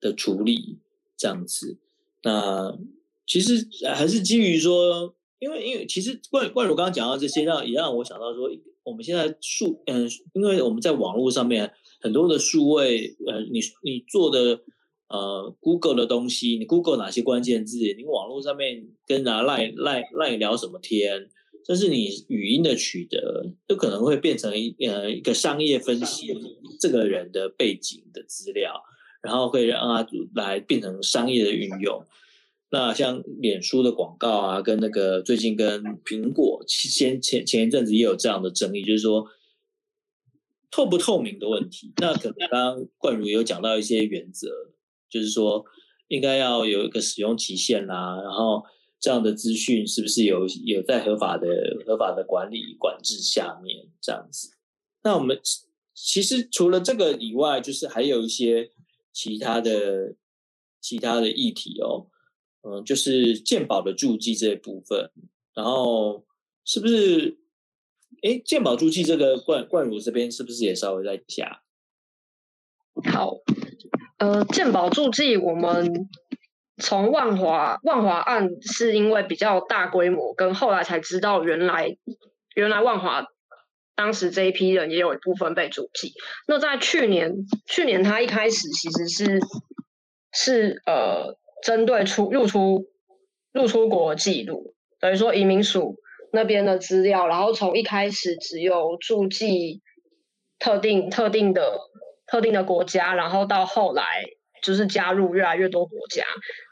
[0.00, 0.78] 的处理
[1.16, 1.78] 这样子。
[2.22, 2.78] 那
[3.26, 8.50] 其实还是基于说，因为因为其实冠冠如刚刚讲到这些，让也让我想到说，
[8.84, 14.60] 我们现在数嗯，因为我们在网络上面很多的数位呃，你你做的
[15.12, 21.28] 呃 Google 的东西，你 Google 哪些关键字，你网络上面跟人家赖赖赖聊什么天，
[21.62, 26.34] 这是你语音的取得，就可能会变成一呃一个商业分析
[26.80, 28.82] 这个人的背景的资料，
[29.22, 32.02] 然后会让他来变成商业的运用。
[32.70, 39.28] 那像脸书的广告啊，跟那个最近跟苹果先前前一阵子也有这样的争议，就是说
[40.70, 41.92] 透不透明的问题。
[41.98, 44.71] 那可能刚刚冠如有讲到一些原则，
[45.12, 45.62] 就是说
[46.08, 48.64] 应该要有一个使用期限啦、然后
[48.98, 51.46] 这样的资讯是不是有有在合法的
[51.86, 54.54] 合法的管理管制下面这样子？
[55.02, 55.38] 那我们
[55.94, 58.70] 其实除了这个以外，就是还有一些
[59.12, 60.16] 其他的
[60.80, 62.08] 其他的议题哦。
[62.64, 65.10] 嗯，就是鉴宝的注记这一部分，
[65.52, 66.24] 然后
[66.64, 67.38] 是不是？
[68.22, 71.60] 哎，鉴宝注记这个冠冠儒这边是不是也稍微在加？
[73.10, 73.38] 好，
[74.22, 76.08] 呃，健保注记我们
[76.76, 81.96] 从万华万华案是因为比较大规模，跟后来才知道原来
[82.54, 83.26] 原来万华
[83.96, 86.12] 当时这一批人也有一部分被注记。
[86.46, 87.34] 那在去年
[87.66, 89.40] 去年他一开始其实是
[90.32, 91.36] 是呃。
[91.64, 92.86] 针对出入出
[93.52, 95.94] 入出国记录，等于说移民署
[96.32, 99.80] 那边的资料，然后从一开始只有注记
[100.58, 101.78] 特定特定的
[102.32, 104.24] 特定的国家，然后到后来
[104.62, 106.24] 就是加入越来越多国家。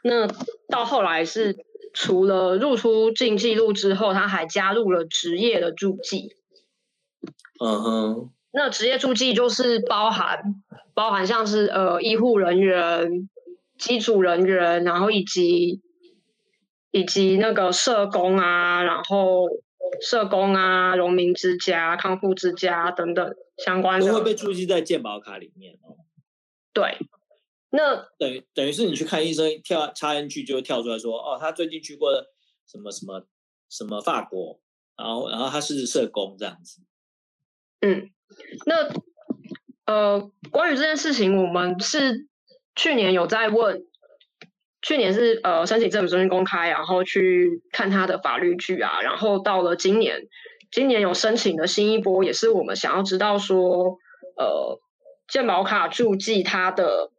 [0.03, 0.27] 那
[0.67, 1.55] 到后来是
[1.93, 6.35] 除了入出境记录之后，他还加入了职业的注记。
[7.63, 8.31] 嗯哼。
[8.51, 10.63] 那职业注记就是包含
[10.95, 13.29] 包含像是呃医护人员。
[13.77, 15.81] 机组人员，然后以及
[16.91, 19.47] 以及那个社工啊，然后
[19.99, 23.33] 社工啊，农民之家、康复之家等等
[23.65, 25.97] 相关的都会被注记在健保卡里面哦。
[26.73, 26.97] 对，
[27.69, 32.11] 那等于等于是你去看医生，跳插进去就会跳出来说，哦，他最近去过
[32.67, 33.27] 什么什么
[33.69, 34.59] 什么法国，
[34.97, 36.81] 然后然后他是社工这样子。
[37.81, 38.09] 嗯，
[38.65, 38.93] 那
[39.85, 42.27] 呃，关于这件事情，我们是。
[42.73, 43.83] 去年有在问，
[44.81, 50.21] 去年是呃申请政府中心公开，然后去看他的法律据啊，然后到了今年，
[50.71, 53.97] 今年有申请的新一波，也是我们想要知道说，
[54.37, 54.79] 呃，
[55.27, 57.11] 健保卡注记它的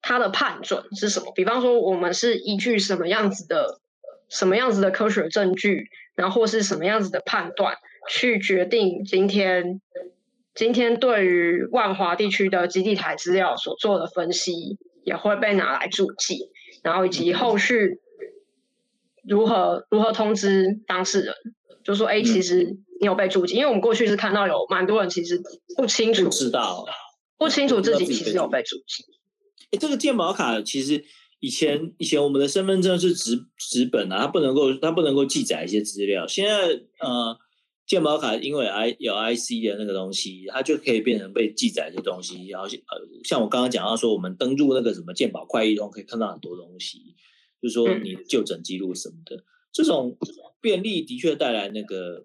[0.00, 1.32] 它的判准是什么？
[1.34, 3.80] 比方说，我们是依据什么样子的
[4.28, 7.76] 什么样子的科学证据，然后或是什么样子的判断
[8.08, 9.80] 去决定今天。
[10.54, 16.50] 今天对于万华地区的基地台资料所做的分析也会被拿来注记，
[16.82, 18.00] 然后以及后续
[19.26, 21.34] 如何如何通知当事人，
[21.84, 25.40] 就说哎，其实你有被注记，因为我们过去是看到有蛮多人其实
[25.76, 26.86] 不清楚，不知道，
[27.38, 29.04] 不清楚自己其实有被注记。
[29.70, 31.04] 哎，这个健保卡其实
[31.40, 37.38] 以前以前我们的身份证是纸纸本啊，它不能够它不能够记载一些资料，现在呃。
[37.84, 42.46] 健保卡因为 I 有 IC 的那个东西，它就可以变成被记载一些东西。
[42.46, 47.16] 然后呃，像我刚刚讲到说，我们登录那个什么健保快易通，可以看到很多东西，
[47.60, 49.44] 就是说你就诊记录什么的。
[49.72, 50.16] 这种
[50.62, 52.24] 便利的确带来那个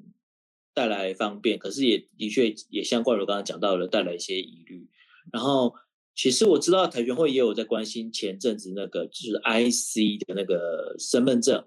[0.74, 4.88] 带来方便，可是也的确也像冠儒刚刚讲到了，带来一些疑虑。
[5.34, 5.74] 然后
[6.16, 11.66] 其实我知道台权会也有在关心前阵子那个就是 IC 的那个身份证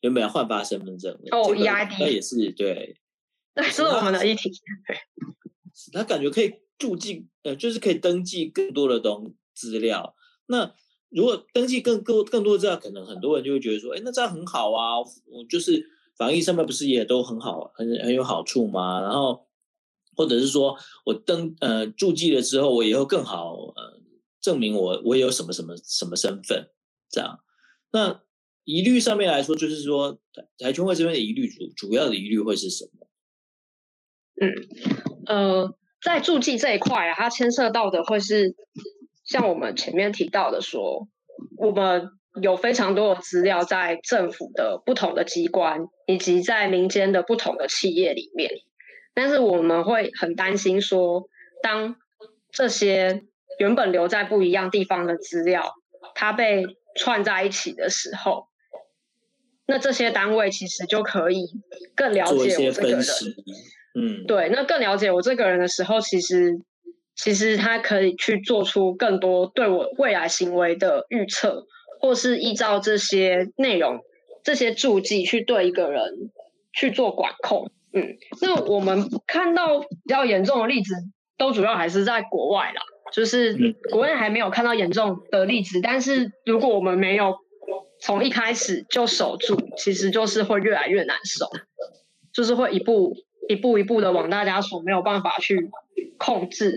[0.00, 1.14] 有没有换发身份证？
[1.30, 2.98] 哦，EID 那也是对。
[3.54, 4.50] 那是我们的议题，
[5.92, 10.14] 他感觉可以注记，呃，就是可以登记更多的东资料。
[10.46, 10.74] 那
[11.08, 15.84] 如果登记更多更多的资料，可能很多人就会觉得说，哎，那这样很好啊，我就是
[16.18, 19.00] 防疫上面不是也都很好，很很有好处吗？
[19.00, 19.46] 然后
[20.16, 20.76] 或者是说
[21.06, 24.00] 我登呃注记了之后，我以后更好呃
[24.40, 26.68] 证明我我有什么什么什么身份
[27.08, 27.38] 这样。
[27.92, 28.20] 那
[28.64, 33.06] 疑虑上面来说，就是说台台军会这边的疑虑主主要的疑虑会是什么？
[34.40, 34.52] 嗯，
[35.26, 38.54] 呃，在注记这一块啊，它牵涉到的会是
[39.24, 41.08] 像我们前面提到的说，
[41.56, 48.50] 我们有非常多的资料在政府的不同的机关，以及在民间的不同的企业里面，
[49.14, 51.28] 但是我们会很担心说，
[51.62, 51.96] 当
[52.50, 53.22] 这些
[53.58, 55.74] 原本留在不一样地方的资料，
[56.14, 56.64] 它被
[56.96, 58.48] 串在一起的时候，
[59.66, 61.44] 那这些单位其实就可以
[61.94, 63.00] 更了解我这个人。
[64.00, 66.60] 嗯，对，那更了解我这个人的时候，其实
[67.16, 71.66] 其实他可以去做出更多对我未来行为的预测，
[72.00, 74.00] 或是依照这些内容、
[74.42, 76.30] 这些注记去对一个人
[76.72, 77.70] 去做管控。
[77.92, 80.94] 嗯，那我们看到比较严重的例子，
[81.36, 82.82] 都主要还是在国外啦，
[83.12, 83.56] 就是
[83.90, 85.80] 国内还没有看到严重的例子。
[85.82, 87.34] 但是如果我们没有
[88.00, 91.46] 从一开始就守住，其实就是会越来越难守，
[92.32, 93.16] 就是会一步
[93.48, 95.70] 一步一步的往大家所没有办法去
[96.18, 96.74] 控制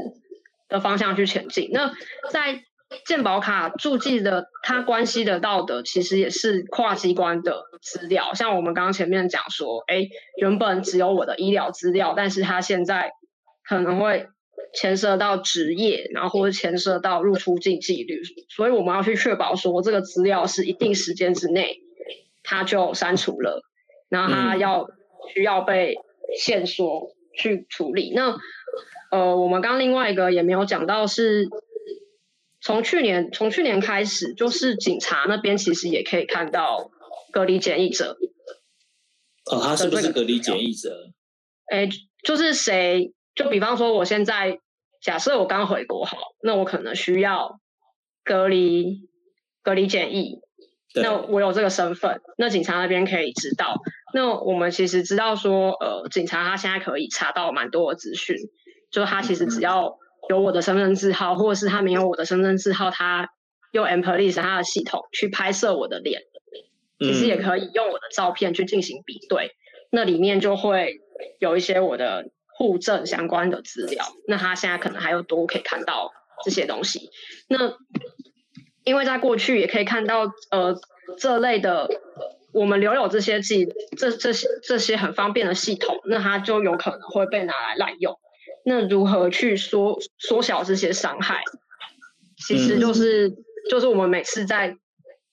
[0.69, 1.69] 的方向去前进。
[1.73, 1.93] 那
[2.31, 2.63] 在
[3.05, 8.33] 健保卡注记的，它关系得到的，其实也是跨机关的资料。
[8.33, 13.11] 像我们刚刚前面讲说，哎，原本只有我的医疗资料，但是它现在
[13.63, 14.27] 可能会
[14.73, 18.15] 牵涉到职业，然后或者牵涉到入出境记录，
[18.49, 21.77] 所以我们要去确保说这个资料是一定时间之内，
[22.43, 23.63] 它就删除了，
[24.09, 24.87] 然后它要
[25.33, 25.95] 需要被
[26.37, 28.11] 限缩去处理。
[28.13, 28.35] 那
[29.11, 31.47] 呃，我们刚刚另外一个也没有讲到是。
[32.63, 36.91] 从去年从去年开始，就是警察那边其实也可以看到
[37.33, 38.17] 隔离检疫者。
[39.51, 41.09] 哦，他是不是隔离检疫者？
[41.71, 41.89] 哎，
[42.23, 43.13] 就是谁？
[43.33, 44.59] 就比方说，我现在
[45.01, 47.59] 假设我刚回国好，那我可能需要
[48.23, 49.09] 隔离
[49.63, 50.39] 隔离检疫。
[50.93, 53.81] 那我有这个身份，那警察那边可以知道。
[54.13, 58.35] 那我们其实知道说，呃，警察他现在可以查到蛮多的资讯，
[58.91, 59.97] 就他其实只要。
[60.23, 63.29] 嗯有我的身份证号，或者是他没有我的身份证号，他
[63.71, 66.21] 用 mPolice 他的系统去拍摄我的脸，
[66.99, 69.51] 其实也可以用我的照片去进行比对，嗯、
[69.91, 71.01] 那里面就会
[71.39, 74.05] 有一些我的户政相关的资料。
[74.27, 76.11] 那他现在可能还有多可以看到
[76.45, 77.09] 这些东西。
[77.49, 77.73] 那
[78.83, 80.79] 因为在过去也可以看到，呃，
[81.17, 81.89] 这类的
[82.53, 83.67] 我们留有这些记
[83.97, 88.17] 这这些这些很方便的系统，那它就有可能会被拿来滥用。
[88.65, 91.41] 那如何去缩缩小这些伤害？
[92.47, 93.37] 其实就是、嗯、
[93.69, 94.77] 就是我们每次在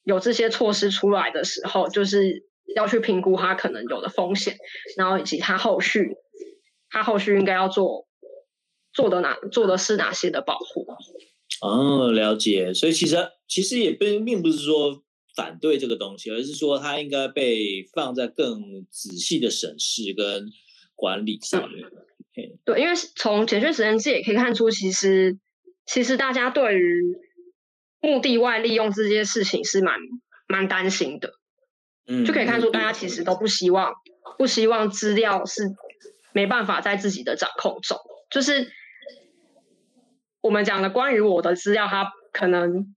[0.04, 4.56] 有这些措施出来的时候，就是要去评估它可能有的风险，
[4.96, 6.16] 然后以及它后续
[6.90, 8.06] 它后续应该要做
[8.92, 10.86] 做的哪做的是哪些的保护。
[11.60, 12.72] 哦，了解。
[12.74, 13.16] 所以其实
[13.46, 15.02] 其实也并并不是说
[15.34, 20.50] 反对这个东西，而是说它应该被放在更仔细的审视跟
[20.94, 21.86] 管理上面。
[21.86, 21.92] 嗯
[22.64, 25.36] 对，因为从简讯实验室也可以看出，其实
[25.86, 27.02] 其实大家对于
[28.00, 29.96] 目的外利用这件事情是蛮
[30.46, 31.32] 蛮担心的，
[32.06, 33.92] 嗯，就可以看出大家其实都不希望
[34.36, 35.62] 不希望资料是
[36.32, 37.98] 没办法在自己的掌控中，
[38.30, 38.70] 就是
[40.40, 42.94] 我们讲的关于我的资料，它可能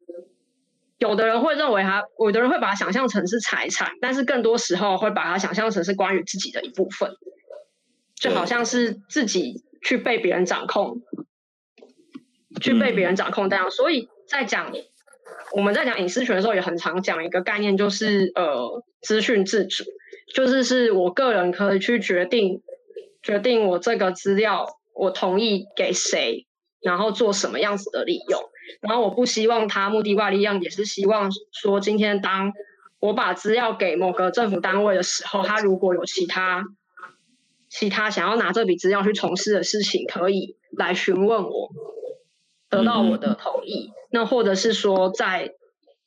[1.00, 7.12] 有的人会认为它，有的人会把它想象成是财产，但是更多时候会把它想象成是关于自己的一部分。
[8.22, 11.02] 就好像是自己去被别人掌控，
[12.62, 13.72] 去被别人掌控这样。
[13.72, 14.72] 所以在讲
[15.54, 19.84] 我们在讲隐私权的时候，也很常讲一个概念，就是呃资讯自主，
[20.36, 22.62] 就是是我个人可以去决定
[23.24, 26.46] 决定我这个资料我同意给谁，
[26.80, 28.40] 然后做什么样子的利用。
[28.82, 32.54] 然后我不希望他目的外利用，也是希望说今天当
[33.00, 36.64] 我把资料给某个政府单位的时候，他如果有其他。
[37.72, 41.70] 其他想要拿这笔资料去从事的事情，可以来询问我，
[42.70, 43.88] 得到我的同意。
[43.88, 45.54] 嗯、那或者是说，在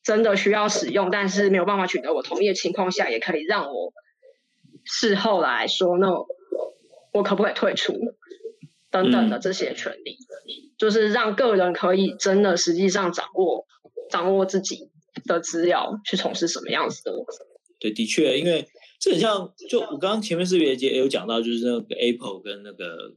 [0.02, 3.94] 真的需要使用，但是没有办法取得我同意的情况下，也可以让我
[4.84, 6.12] 事后来说，那
[7.14, 7.94] 我可不可以退出
[8.90, 13.64] 等等的这些权利，嗯、就是让个人可以真的实际上掌握
[14.10, 14.90] 掌握自己
[15.24, 17.12] 的资料去从事什么样子的。
[17.80, 18.68] 对，的确，因为。
[19.01, 23.14] 这很像，就我刚刚前面是不是也有讲到，就是那个 Apple 跟那个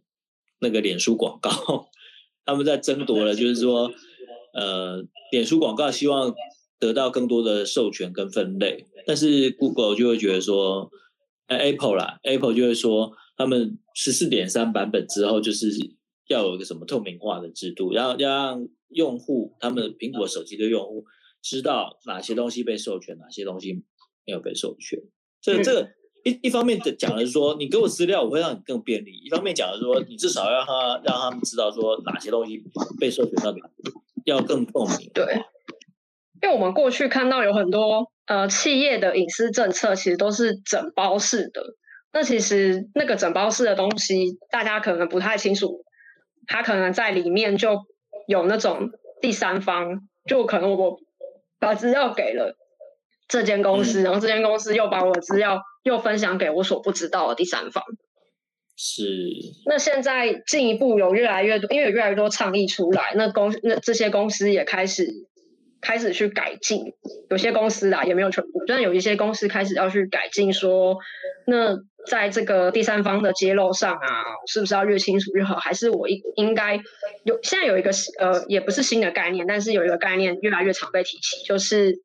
[0.60, 1.50] 那个脸书广告，
[2.46, 3.92] 他们在争夺了，就是说，
[4.54, 6.34] 呃，脸书广告希望
[6.80, 10.92] 得到更多的授权跟分类，但是 Google 就会觉得说，
[11.48, 15.70] 呃，Apple 啦，Apple 就会说，他们十四点三版本之后，就是
[16.28, 21.06] 要有一个什么透明化的制度，要要让用户，他们苹果手机的用户
[21.42, 23.74] 知道哪些东西被授权，哪些东西
[24.26, 25.00] 没有被授权。
[25.42, 25.88] 所以这个
[26.24, 32.62] 一一方面的讲的是说，你给我资料，我会让你更便利；一方面讲的是说，你至少要让他让他们知道说哪些东西
[33.00, 33.62] 被授权到你，
[34.26, 35.10] 要更透明。
[35.14, 35.42] 对，
[36.42, 41.62] 因为我们过去看到有很多呃企业的隐私政策，其实都是整包式的。
[42.12, 45.86] 那其实那个整包式的东西，大家可能不太清楚，
[46.48, 47.86] 它可能在里面就
[48.28, 48.90] 有那种
[49.22, 51.00] 第三方，就可能我
[51.60, 52.58] 把资料给了。
[53.28, 57.84] 这间公司，然后这间公司又把我的资料又分享给我所不知道的第三方。
[58.76, 59.04] 是。
[59.66, 65.08] 那现在进一步有越来越多，因为有越来越多倡议出来，那公那这些公司也开始
[65.82, 66.94] 开始去改进，
[67.30, 70.98] 有些公司啊也没有全部，但有一些公司开始要去改进，说
[71.46, 75.56] 那在这个第三方的揭露上啊，是不是要越清楚越好？
[75.58, 76.80] 还是我应应该
[77.24, 82.00] 有现在有一个呃，也不是新的概念，但是有一个概念越来越常被提起，就是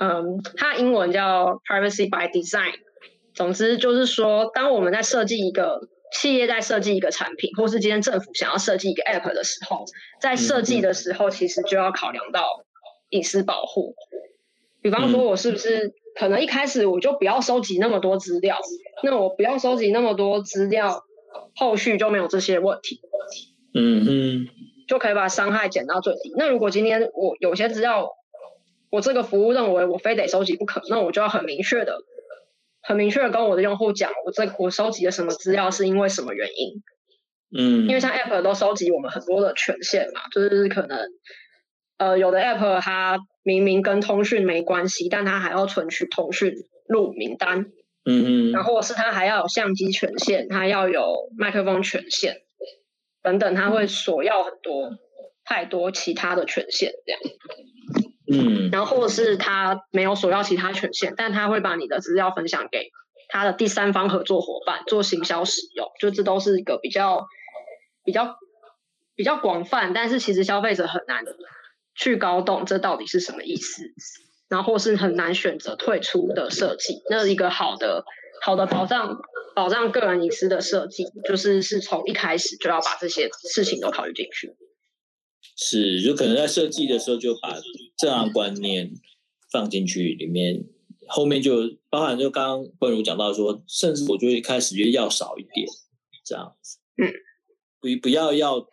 [0.00, 2.74] 嗯，它英文叫 privacy by design。
[3.34, 9.84] 总之就是说，当我们在设计一个企业在设计一个产品，或是今天政府想要设计一个 app 的时候，
[10.20, 12.44] 在设计的时候，其实就要考量到
[13.10, 13.94] 隐私保护。
[14.80, 18.58] 比方说，我是不是可能一开始我就不要收集那么多资料？
[19.02, 21.02] 那我不要收集那么多资料，
[21.56, 23.00] 后续就没有这些问题。
[23.74, 24.46] 嗯嗯，
[24.86, 26.32] 就可以把伤害减到最低。
[26.36, 28.10] 那如果今天我有些资料，
[28.94, 31.98] 我这个服务认为我非得收集不可，那我就要很明确的。
[32.80, 36.82] 很明确的跟我的用户讲，我这我收集的什么资料是因为什么原因？
[37.56, 41.08] 嗯，因为像 App 都收集我们很多的权限嘛，就是可能
[41.98, 46.54] 呃有的 App 它明明跟通讯没关系，但它还要存取通讯
[46.86, 47.72] 录名单，
[48.04, 52.42] 嗯嗯，然后是它还要有相机权限，它要有麦克风权限
[53.24, 54.92] 等等，它会索要很多
[55.44, 57.20] 太多其他的权限这样。
[58.40, 62.90] 嗯，然后或是他没有索要其他权限，但他会把你的资料分享给
[63.28, 67.26] 他的第三方合作伙伴做行销使用，就这都是一个比较
[68.04, 68.36] 比较
[69.14, 71.24] 比较广泛，但是其实消费者很难
[71.94, 73.82] 去搞懂这到底是什么意思，
[74.48, 77.02] 然后或是很难选择退出的设计。
[77.10, 78.04] 那一个好的
[78.42, 79.16] 好的保障
[79.54, 84.54] 保障个人隐私的设计，就是是从一开始就要把这些事情都考虑进去。
[85.56, 87.60] 是，就可能在设计的时候就把
[87.96, 88.92] 这样观念
[89.52, 90.64] 放进去里面，
[91.06, 95.66] 后面就包含就刚刚冠如讲到说，甚至我觉得一开始就要少一点
[96.24, 97.06] 这样子，嗯，
[97.80, 98.68] 不不要要，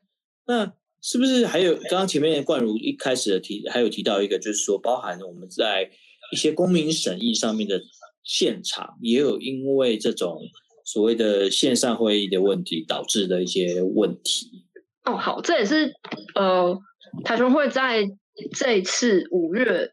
[0.47, 5.91] 那是不是还有刚刚前面冠如一开始的提还有提到一个，就是说包含我们在
[6.31, 7.79] 一些公民审议上面的
[8.23, 10.41] 现场，也有因为这种
[10.83, 14.60] 所谓的线上会议的问题导致的一些问题。
[15.05, 15.93] 哦，好，这也是
[16.35, 16.77] 呃，
[17.23, 18.07] 台权会在
[18.53, 19.91] 这一次五月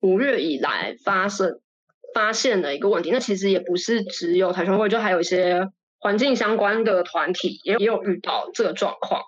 [0.00, 1.60] 五月以来发生
[2.14, 3.10] 发现的一个问题。
[3.10, 9.20] 那其实也不是只有台权会，就还有一些环境相关的团体也也有遇到这个状况，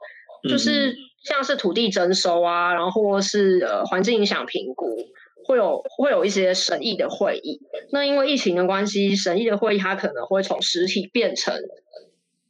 [0.48, 4.96] 就是像是土地征收啊，然后或是呃环境影响评估，
[5.44, 7.60] 会有会有一些审议的会议。
[7.92, 11.54] 那因为疫情的关系，审议的会议它可能会从实体变成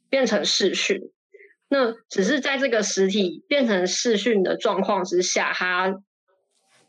[0.09, 1.11] 变成视讯。
[1.71, 6.01] 那只是在这个实体变成视讯的状况之下，它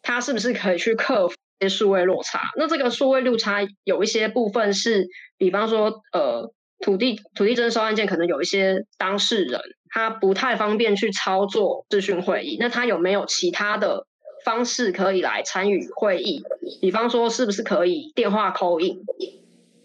[0.02, 2.50] 它是不是可以去克服一些数位落差？
[2.56, 5.06] 那这个数位落差有一些部分是，
[5.36, 6.50] 比方说，呃，
[6.80, 9.60] 土地土地征收案件可能有一些当事人
[9.90, 14.06] 他不太方便去操作视讯会议，那他有没有其他的
[14.46, 16.42] 方式可以来参与会议？
[16.80, 19.04] 比方说，是不是可以电话 call in？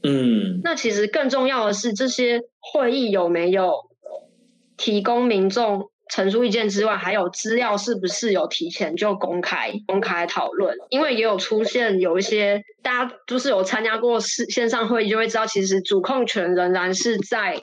[0.03, 3.93] 嗯，那其实更重要的是，这些会议有没有？
[4.77, 10.77] 提供民众陈述意见之外，还有资料是不是有提前就公开公开讨论？
[10.89, 17.59] 因为也有出现有一些大家就是有参加过线线上会议，就会知道其实主控权仍然是在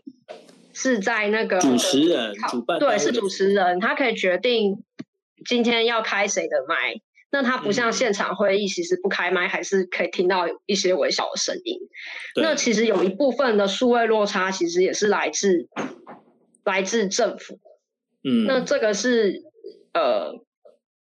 [0.72, 4.82] 是在那个主持人主办，对，是主持人，他可以决定
[5.44, 7.00] 今天要开谁的麦。
[7.34, 11.78] 那他不像现场会议，其实不开麦还是可以听到一些微小的声音。
[12.36, 15.68] 那其实有一部分的数位落差，其实也是来自。
[16.64, 17.58] 来自政府，
[18.24, 19.42] 嗯，那这个是
[19.92, 20.32] 呃，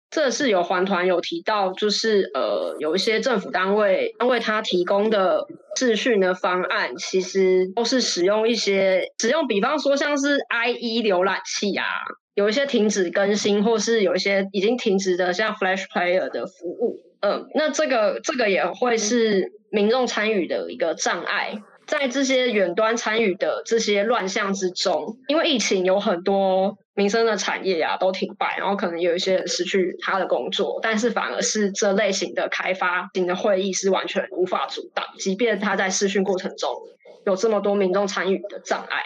[0.09, 11.85] 这是有环团有提到，就是呃，有一些政府单位单位他提供的资讯的方案，其实都是使用一些使用，比方说像是 IE 浏览器啊，
[12.33, 21.61] 有一些停止更新，或是有一些已经停止的像 Flash Player 的服务，嗯、呃，那这个这个也会是民众参与的一个障碍。
[21.87, 36.71] 在这些远端参与的这些乱象之中，因为疫情有很多民生的产业啊都停摆，然后可能有一些人失去他的工作，但是反而是这类型的开发型的会议是完全无法阻挡，即便他在视讯过程中
[37.25, 39.03] 有这么多民众参与的障碍，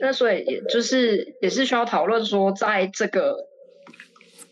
[0.00, 3.47] 那所以也就是也是需要讨论说，在这个。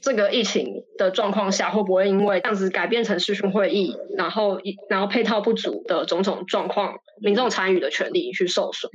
[0.07, 8.89] 这个疫情的状况下，会不会因为这样子改变成视讯会议，然后然后配套不足的种种状况，民众参与的权利去受损？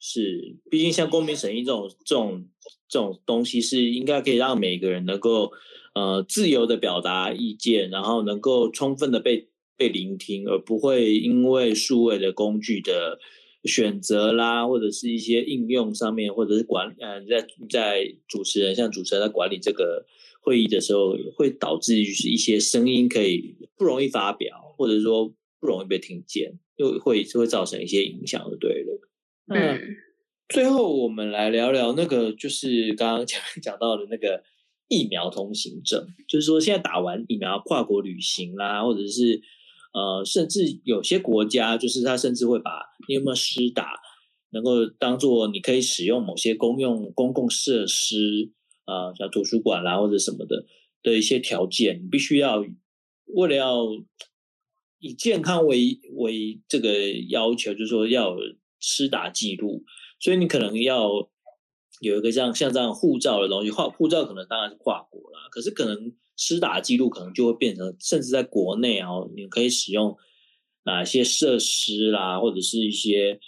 [0.00, 2.46] 是，毕竟像公民审议这种这种
[2.88, 5.52] 这种东西，是应该可以让每个人能够
[5.94, 13.18] 呃自由的表达意见，然后能够充分的被被聆听，而不会因为数位的工具的
[13.64, 20.06] 选择啦，或者是一些应用上面，或者是管呃在在主持人像主持人在管理这个
[20.44, 25.28] 会议的时候，会导致就是一些声音可以不容易发表，或者说
[25.58, 29.00] 不容易被听见，又会就会造成一些影响，就对了。
[29.48, 29.80] 嗯，
[30.48, 34.42] 最后我们来聊聊那个，就是刚刚 讲讲到的那个
[34.88, 39.40] 疫苗通行证，就是说现在打完疫苗跨国旅行啦，或者是。
[39.96, 43.92] 呃，甚至有些国家，就是他甚至会把你有没有施打，
[44.50, 48.50] 能够当做你可以使用某些公用公共设施
[48.84, 50.64] 啊、像图书馆啦或者什么的
[51.02, 52.64] 的一些条件，你必须要
[53.26, 53.86] 为了要
[54.98, 58.38] 以健康为为这个要求，就是说要有
[58.80, 59.84] 施打记录，
[60.20, 61.08] 所以你可能要
[62.00, 66.14] 有一个像像这样护照的东西，护护照可能当然是跨国啦，可是可能。
[66.36, 69.06] 施打记录可能就会变成，甚至在国内啊，
[69.36, 70.16] 你可以使用
[70.82, 73.38] 哪些设施啦，或者是一些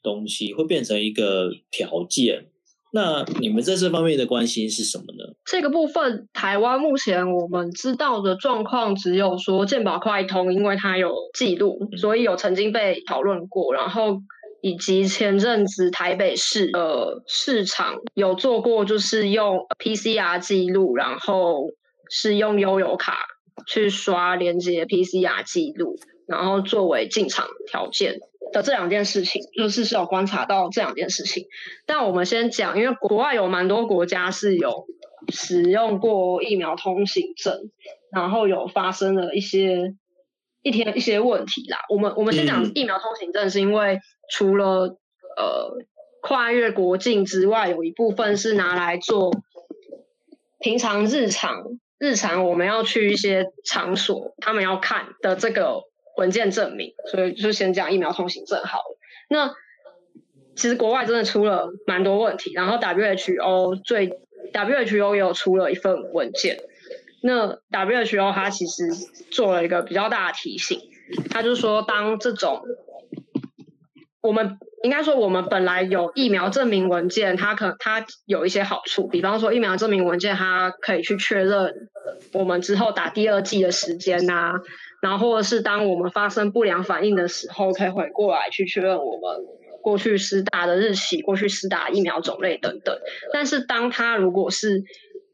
[0.00, 2.52] 东西，会变成一个条件。
[2.96, 5.34] 那你们在这方面的关心是什么呢？
[5.44, 14.22] 这个部分，台湾目前我们知道的状况只有说健保快通，因为它有记录，所以有曾经被讨论过，然后
[14.62, 21.68] 以及前阵子台北市的市场有做过，就是用 PCR 记录，然后。
[22.08, 23.18] 是用悠游卡
[23.66, 28.20] 去刷连接 PCR 记录，然后作为进场条件
[28.52, 31.46] 的这两件事情，就是是有观察到这两件事情。
[31.86, 34.86] 但我们先讲，因为国外有蛮多国家是有
[35.28, 37.70] 使用过疫苗通行证，
[38.10, 39.94] 然后有发生了一些
[40.62, 41.78] 一天一些问题啦。
[41.88, 44.00] 我们我们先讲疫苗通行证，是因为
[44.30, 44.98] 除了
[45.36, 45.78] 呃
[46.20, 49.32] 跨越国境之外，有一部分是拿来做
[50.58, 51.78] 平常日常。
[51.98, 55.84] 日常我们要去一些场所，他们要看的这个
[56.16, 58.98] 文件证明，所以就先讲疫苗通行证好了。
[59.28, 59.54] 那
[60.54, 64.18] 其实国外真的出了蛮多问题，然后 WHO 最
[64.52, 66.58] WHO 也有出了一份文件。
[67.22, 68.84] 那 WHO 它其实
[69.30, 70.80] 做了一个比较大的提醒，
[71.30, 72.62] 它就说当这种
[74.20, 74.58] 我们。
[74.82, 81.88] 应该说，我们本来有疫苗证明文件，它可它有一些好处，比方说疫苗证明文件，它可以去确认
[82.32, 84.52] 我们之后打第二剂的时间呐、
[85.06, 89.46] 然后或者是当我们发生不良反应的时候，可以回过来去确认我们
[89.80, 92.98] 过去施打的日期、过去施打疫苗种类等等。
[93.32, 94.82] 但是，当它如果是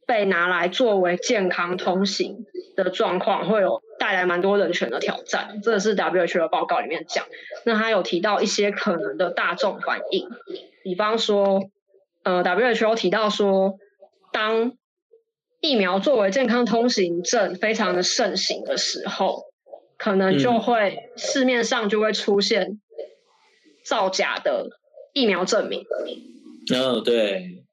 [0.06, 2.44] 被拿来作为健康通行
[2.76, 5.60] 的状况，会有带来蛮多人权的挑战。
[5.62, 7.24] 这是 WHO 的报告里面讲。
[7.64, 10.28] 那他有提到一些可能的大众反应，
[10.84, 11.70] 比方说，
[12.24, 13.78] 呃，WHO 提到说，
[14.32, 14.72] 当
[15.60, 19.44] 疫苗作为健康通行证非常的盛行的时候，
[20.02, 22.80] 可能就会市面上就会出现
[23.84, 24.70] 造假的
[25.12, 25.86] 疫苗证明。
[26.74, 27.64] 哦，对，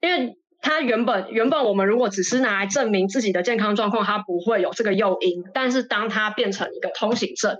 [0.00, 0.36] 因为。
[0.64, 5.42] 它原本原本我们如果只是拿来证明自己的健康状况，它不会有这个诱因。
[5.52, 7.58] 但是当它变成一个通行证，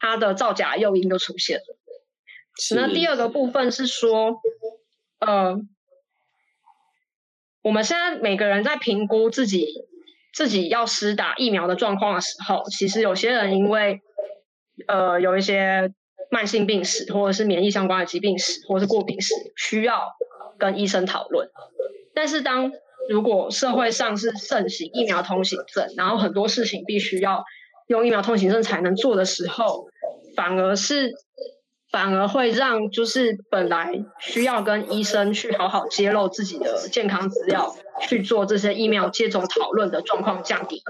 [0.00, 1.62] 它的造假诱因就出现了。
[2.74, 4.40] 那第二个部分是说，
[5.20, 5.60] 呃，
[7.62, 9.84] 我们现在每个人在评估自己
[10.32, 14.00] 自己要施打疫苗的状况的时候，其实有些人因为
[14.88, 15.92] 呃有一些
[16.30, 20.00] 慢性病史，或者是免疫相关的疾病史，或是过敏史，需要
[20.58, 21.48] 跟医生讨论。
[22.14, 22.72] 但是，当
[23.08, 27.44] 如果社会上是盛行疫苗通行证，然后很多事情必须要
[27.88, 29.86] 用疫苗通行证才能做的时候，
[30.36, 31.12] 反而是
[31.92, 40.82] 反而会让就是本来需要跟医生去好好揭露自己的健康资料，去做这些疫苗接种讨论的状况降低。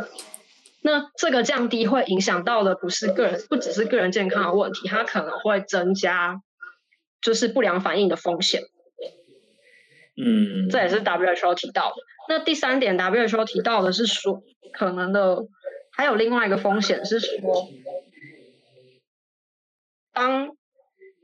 [0.81, 6.41] 那这个降低会影响到的不是个人，不只是个人健康的问题，它可能会增加
[7.21, 8.63] 就是不良反应的风险。
[10.17, 11.97] 嗯，这也是 WHO 提到的。
[12.29, 14.43] 那第三点，WHO 提到的是说，
[14.73, 15.47] 可能的
[15.91, 17.69] 还有另外一个风险是说，
[20.13, 20.51] 当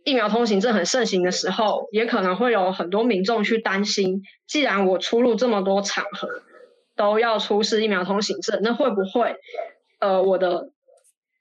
[0.09, 6.42] 疫苗通行证很盛行的时候，也可能会有很多民众去担心，既然我出入这么多场合
[6.96, 9.36] 都要出示疫苗通行证，那会不会
[9.98, 10.72] 呃我的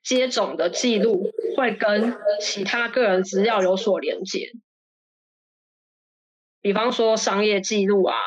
[0.04, 4.52] 接种的记录会跟其他个人资料有所连接？
[6.60, 8.18] 比方说商业记录啊，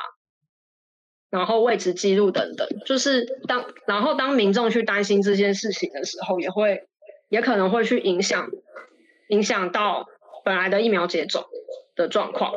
[1.28, 6.88] 然后位置记录等等，就是当然后当民众去担心这件事情的时候，也会
[7.28, 8.48] 也可能会去影响
[9.28, 10.08] 影响到
[10.44, 11.44] 本来的疫苗接种
[11.96, 12.52] 的状况。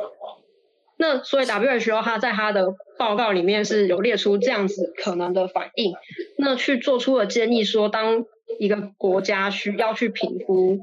[0.96, 5.92] 那所以 WHO 他在他的报告里面是有列出这样子可能的反应，
[6.38, 8.24] 那去做出了建议说，当
[8.60, 10.78] 一个国家需要去评估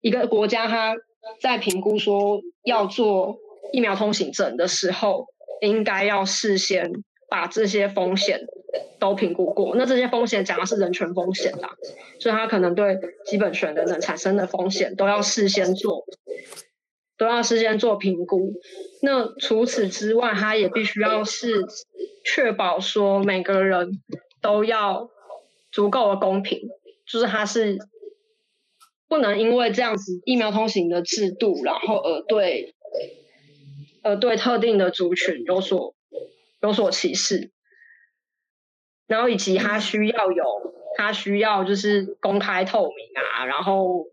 [0.00, 0.96] 一个国家它
[1.40, 3.38] 在评估说要做
[3.72, 5.26] 疫苗通行证的时候，
[5.60, 6.90] 应该要事先
[7.28, 8.40] 把这些风险
[8.98, 9.74] 都评估过。
[9.76, 11.70] 那这些风险讲的是人权风险啦，
[12.18, 16.04] 所以他可能对基本权等等产生的风险都要事先做，
[17.16, 18.54] 都要事先做评估。
[19.02, 21.66] 那除此之外，他也必须要是
[22.24, 24.00] 确保说每个人
[24.40, 25.10] 都要
[25.72, 26.68] 足够的公平，
[27.06, 27.78] 就是他是。
[29.08, 32.76] 不能因为这样子疫苗通行的制度，然后而对，
[34.04, 35.96] 而对特定的族群有所
[36.62, 37.50] 有所歧视，
[39.10, 40.44] 然后以及它需要有，
[40.96, 44.06] 它需要就是公开透明啊，然后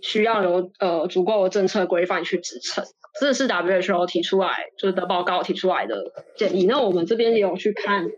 [0.00, 2.84] 需要有呃足够的政策规范去支撑，
[3.20, 6.66] 这是 WHO 提出来就是的报告提出来的建议。
[6.66, 8.10] 那我们这边也有去看，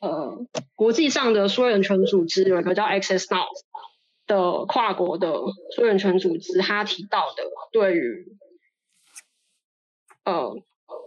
[0.00, 0.38] 呃，
[0.76, 3.46] 国际上的数位人权组织有一个叫 Access Now。
[4.26, 5.34] 的跨国的
[5.76, 7.42] 数位人权组织，他提到的
[7.72, 8.34] 对于
[10.24, 10.56] 呃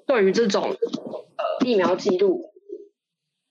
[0.05, 2.53] 对于这种呃疫苗记录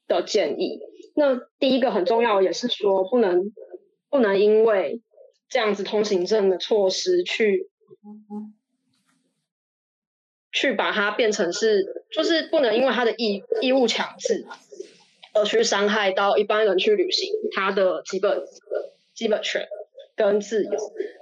[0.07, 0.79] 的建议，
[1.17, 3.53] 那第一个很重要也是说不能
[4.09, 5.01] 不能因为
[5.49, 7.69] 这样子通行证的措施去
[10.53, 14.47] 去把它变成是就是不能因为它的义义务强制
[15.33, 18.45] 而去伤害到一般人去履行他的基本。
[19.17, 19.67] 基本权
[20.15, 20.71] 跟自由，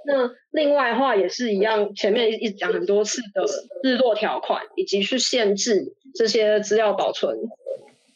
[0.05, 3.45] 那另外的话也是一样，前面一直讲很多次的
[3.83, 7.37] 日落条款，以及去限制这些资料保存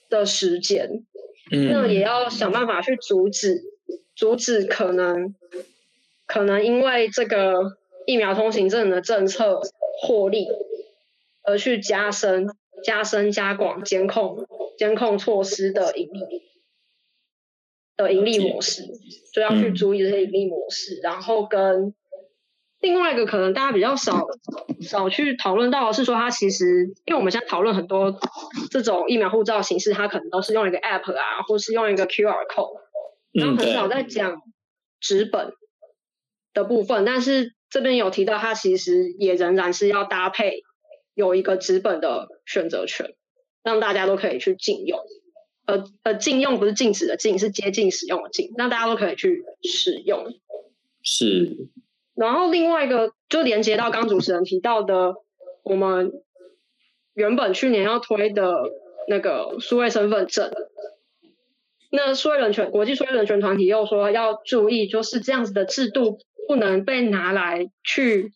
[0.09, 1.05] 的时间，
[1.51, 3.61] 嗯，那也要想办法去阻止，
[4.15, 5.35] 阻止可能
[6.25, 9.61] 可能因为这个疫苗通行证的政策
[10.01, 10.47] 获利，
[11.43, 12.47] 而去加深
[12.83, 14.45] 加深加广监控
[14.77, 16.49] 监控措施的盈利。
[17.97, 18.83] 的盈利模式，
[19.33, 21.93] 就要去注意这些盈利模式，嗯、然后跟
[22.81, 24.25] 另外一个可能大家比较少
[24.81, 28.19] 少去讨论到的是说，它其实因为我们现在讨论很多
[28.71, 32.79] 这种疫苗护照形式，它可能都是用一个 App 啊，或是用一个 QR code，
[33.33, 34.41] 然后很少在讲
[35.01, 35.51] 纸本
[36.53, 40.63] 的部分，嗯、但是这边有提到，它其实也仍然是要搭配
[41.13, 43.13] 有一个纸本的选择权，
[43.61, 44.99] 让大家都可以去禁用。
[45.65, 50.25] 呃呃，禁用不是禁止的禁，是接近使用的禁，让大家都可以去使用。
[51.03, 51.67] 是。
[52.19, 55.15] 然后另外一个就连接到刚主持人提到的，
[55.63, 56.11] 我们
[57.13, 58.53] 原本去年要推的
[59.07, 60.51] 那个数位身份证，
[61.91, 68.33] 那数位人权国际数位人权团体又说要注意，就是这样子的制度不能被拿来去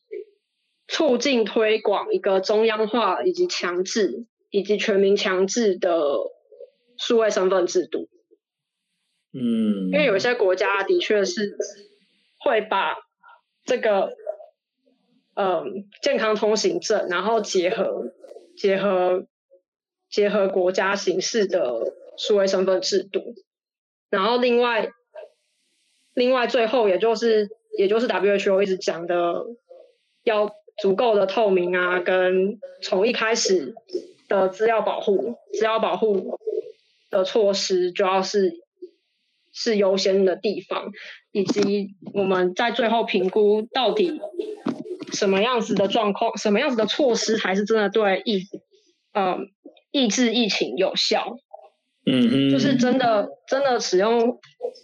[0.88, 5.92] 促进推广一个中央化以及强制以及全民强制的。
[6.96, 8.08] 数位身份制度，
[9.34, 11.58] 嗯，因为有一些国家的确是
[12.40, 12.94] 会把
[13.66, 14.16] 这个，
[15.36, 18.12] 嗯，健康通行证，然后结合
[18.58, 19.26] 结合
[20.10, 23.36] 结合国家形式的数位身份制度，
[24.10, 24.92] 然后另外
[26.14, 29.46] 另外最后也就是也就是 WHO 一直讲的，
[30.24, 33.74] 要足够的透明啊，跟从一开始
[34.28, 36.40] 的资料保护，资料保护。
[37.10, 38.63] 的措施主要是
[39.54, 40.92] 是优先的地方，
[41.32, 44.20] 以及我们在最后评估到底
[45.14, 48.48] 什么样子的状况，什么样子的措施才是真的对抑
[49.14, 49.38] 呃
[49.92, 51.38] 抑制疫情有效。
[52.06, 54.38] 嗯嗯，就是真的真的使用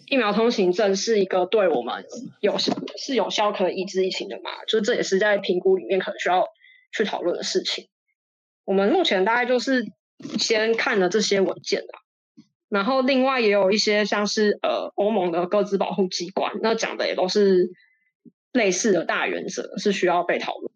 [0.06, 2.02] 疫苗通行证是一个对我们
[2.40, 4.50] 有效是有效可以抑制疫情的嘛？
[4.66, 6.46] 就是这也是在评估里面可能需要
[6.96, 7.88] 去讨论的事情。
[8.64, 9.84] 我们目前大概就是
[10.38, 12.00] 先看了这些文件啦。
[12.70, 17.72] 然后另外也有一些像是呃欧盟的个资保护机关，那讲的也都是
[18.52, 20.70] 类似的大原则，是需要被讨论。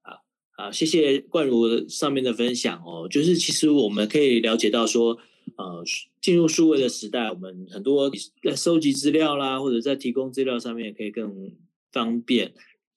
[0.00, 0.24] 好，
[0.56, 3.06] 好，谢谢冠如上面的分享哦。
[3.10, 5.18] 就是其实我们可以了解到说，
[5.58, 5.84] 呃，
[6.22, 8.10] 进入数位的时代，我们很多
[8.42, 11.52] 在收集资料啦，或者在提供资料上面可以更
[11.92, 12.54] 方便、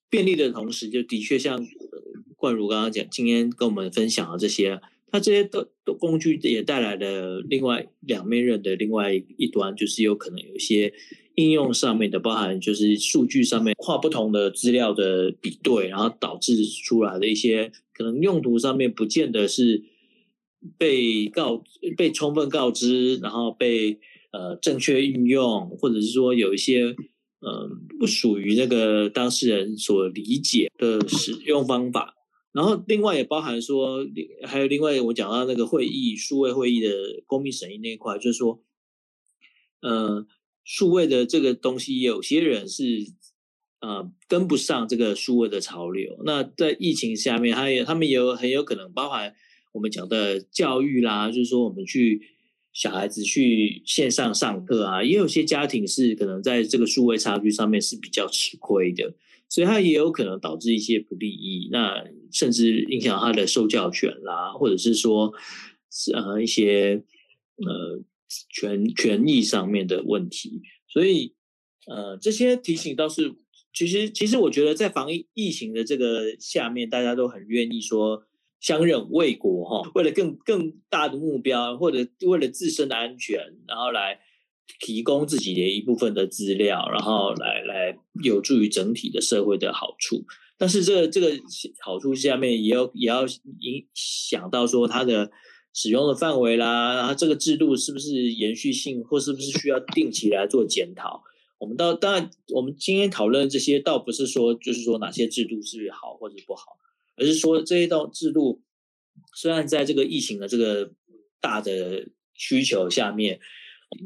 [0.10, 1.68] 便利的同时，就的确像
[2.38, 4.80] 冠如刚刚讲，今天跟我们分享的这些。
[5.12, 10.94] 那这些的的工具也带来了另外两面刃的另外一端，就是有可能有一些
[11.36, 19.84] 应用上面的，包含就是数据上面跨不同的资料的比对，然后导致出来的一些可能用途上面不见得是
[20.78, 21.64] 被告
[21.96, 24.00] 被充分告知，然后被
[24.32, 26.96] 呃正确运用，或者是说有一些
[27.48, 32.15] 嗯、不属于那个当事人所理解的使用方法。
[32.56, 34.08] 然后另外也包含说，
[34.44, 36.90] 还有另外我讲到那个会议数位会议的
[37.26, 38.64] 公民审议那一块，就是说，
[39.82, 40.26] 呃，
[40.64, 43.12] 数位的这个东西，有些人是
[43.82, 46.18] 呃跟不上这个数位的潮流。
[46.24, 49.36] 那在疫情下面，他也他们也有很有可能包含
[49.74, 52.22] 我们讲的教育啦，就是说我们去
[52.72, 59.14] 小孩子去线上上课啊，也有些家庭是可能在这个数位差距上面是比较吃亏的，
[59.50, 65.34] 所以他也有可能导致一些不利益，那甚至影响他的受教权啦，或者是说
[66.14, 67.04] 呃一些
[67.58, 68.04] 呃。
[68.50, 71.36] 权权益上面的问题，所以
[71.86, 73.36] 呃，这些提醒倒是，
[73.72, 78.26] 其实其实我觉得在防疫疫情的这个下面，大家都很愿意说
[78.60, 84.20] 相忍为国哈，为了更更大的目标，或者为了自身的安全，然后来
[84.80, 90.26] 提供自己的一部分的资料，然后来来有助于整体的社会的好处。
[90.58, 91.32] 但是这个这个
[91.82, 95.32] 好处下面也要也要影响到说它的。
[95.78, 101.22] 使用的范围啦，然后这个制度是不是延续性，或是不是需要定期来做检讨？
[101.58, 106.78] 我们到当然，我们今天讨论这些，倒不是说就是说哪些制度是好或者不好，
[107.18, 108.62] 而是说这一道制度
[109.34, 110.94] 虽然在这个疫情的这个
[111.42, 113.42] 大的需求下面，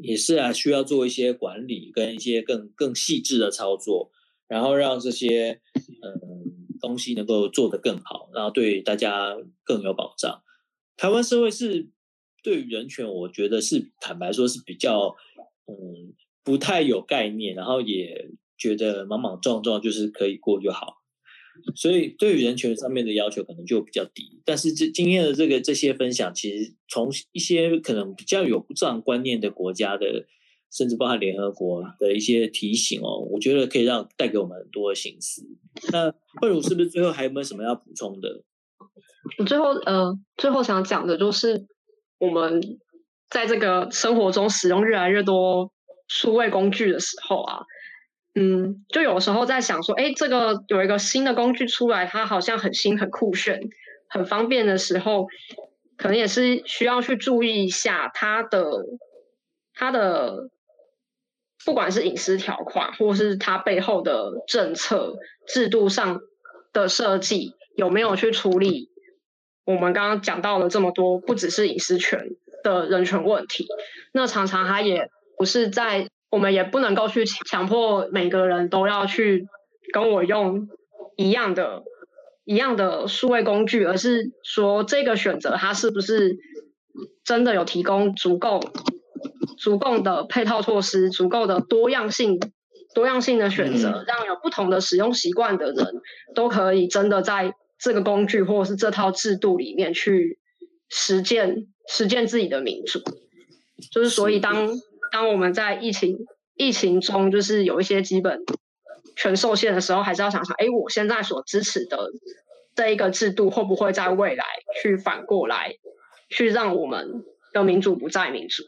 [0.01, 4.11] 也是啊需要做一些管理跟一些更更细致的操作，
[4.47, 5.61] 然后让这些
[6.01, 10.43] 嗯东西能够做得更好，然后对大家更有保障。
[10.95, 11.89] 台湾社会是
[12.43, 15.15] 对于人权，我觉得是坦白说是比较，
[15.65, 16.13] 嗯，
[16.43, 20.98] 不太有概念，然后也觉得莽莽撞撞，就是可以过就好，
[21.75, 24.41] 所以对于人权上面的要求可能就比较低。
[24.45, 30.25] 但是这今天的这个这些分享，其实从一些可能比较有这样观念的国家的，
[30.71, 35.43] 甚至包含联合国的一些提醒哦，我觉得可以让带给我们很多的省思。
[35.91, 38.43] 那冠儒是不是最后还有没有什么要补充的？
[39.37, 41.67] 我最后呃，最后想讲的就是，
[42.19, 42.61] 我们
[43.29, 45.71] 在这个生活中使用越来越多
[46.07, 47.59] 数位工具的时候啊，
[48.41, 53.59] 嗯，就有时候在想说，哎，这个有一个新的工具出来，它好像很新、很酷炫、
[54.07, 55.27] 很方便的时候，
[55.97, 58.85] 可能也是需要去注意一下它的
[59.73, 60.49] 它的，
[61.65, 66.21] 不管是隐私条款，或是它背后的政策制度上
[66.71, 68.89] 的设计，有没有去处理。
[69.65, 72.29] 我们刚刚讲到了这么多，不只是隐私权
[72.63, 73.67] 的人权问题，
[74.13, 79.47] 那常常他也不是在，我们也不能够去强迫每个人都要去
[79.93, 80.67] 跟我用
[81.15, 81.83] 一样的、
[82.45, 86.37] 一样的数位工具，而是说这个选择它是不是
[87.23, 88.59] 真的有提供足够、
[89.57, 92.39] 足够的配套措施、足够的多样性、
[92.93, 96.01] 多样性的选择，让有不同的使用习惯的人
[96.35, 97.53] 都可以真的在。
[97.81, 100.37] 这个工具或者是这套制度里面去
[100.89, 102.99] 实践实践自己的民主，
[103.93, 104.67] 就是所以当
[105.11, 106.17] 当我们在疫情
[106.55, 108.39] 疫情中，就是有一些基本
[109.15, 111.97] 权受限的时候，还是要想想，哎，我现在所支持的
[112.75, 114.45] 这一个制度会不会在未来
[114.81, 115.75] 去反过来
[116.29, 118.63] 去让我们的民主不再民主？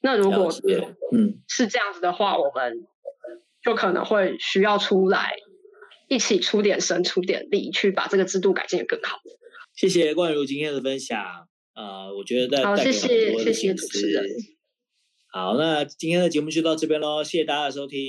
[0.00, 0.52] 那如果
[1.12, 2.86] 嗯是这样子的话，我们
[3.62, 5.32] 就可能会需要出来。
[6.08, 9.18] 一起出点声，出点力，去把这个制度改进得更好。
[9.74, 11.20] 谢谢冠如今天的分享，
[11.72, 14.24] 啊、呃，我觉得在好，谢谢谢谢主持人。
[15.36, 18.00] 好，那今天的节目就到这边喽，谢谢大家的收听，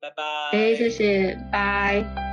[0.00, 0.24] 拜拜。
[0.52, 2.31] 哎，谢谢，拜。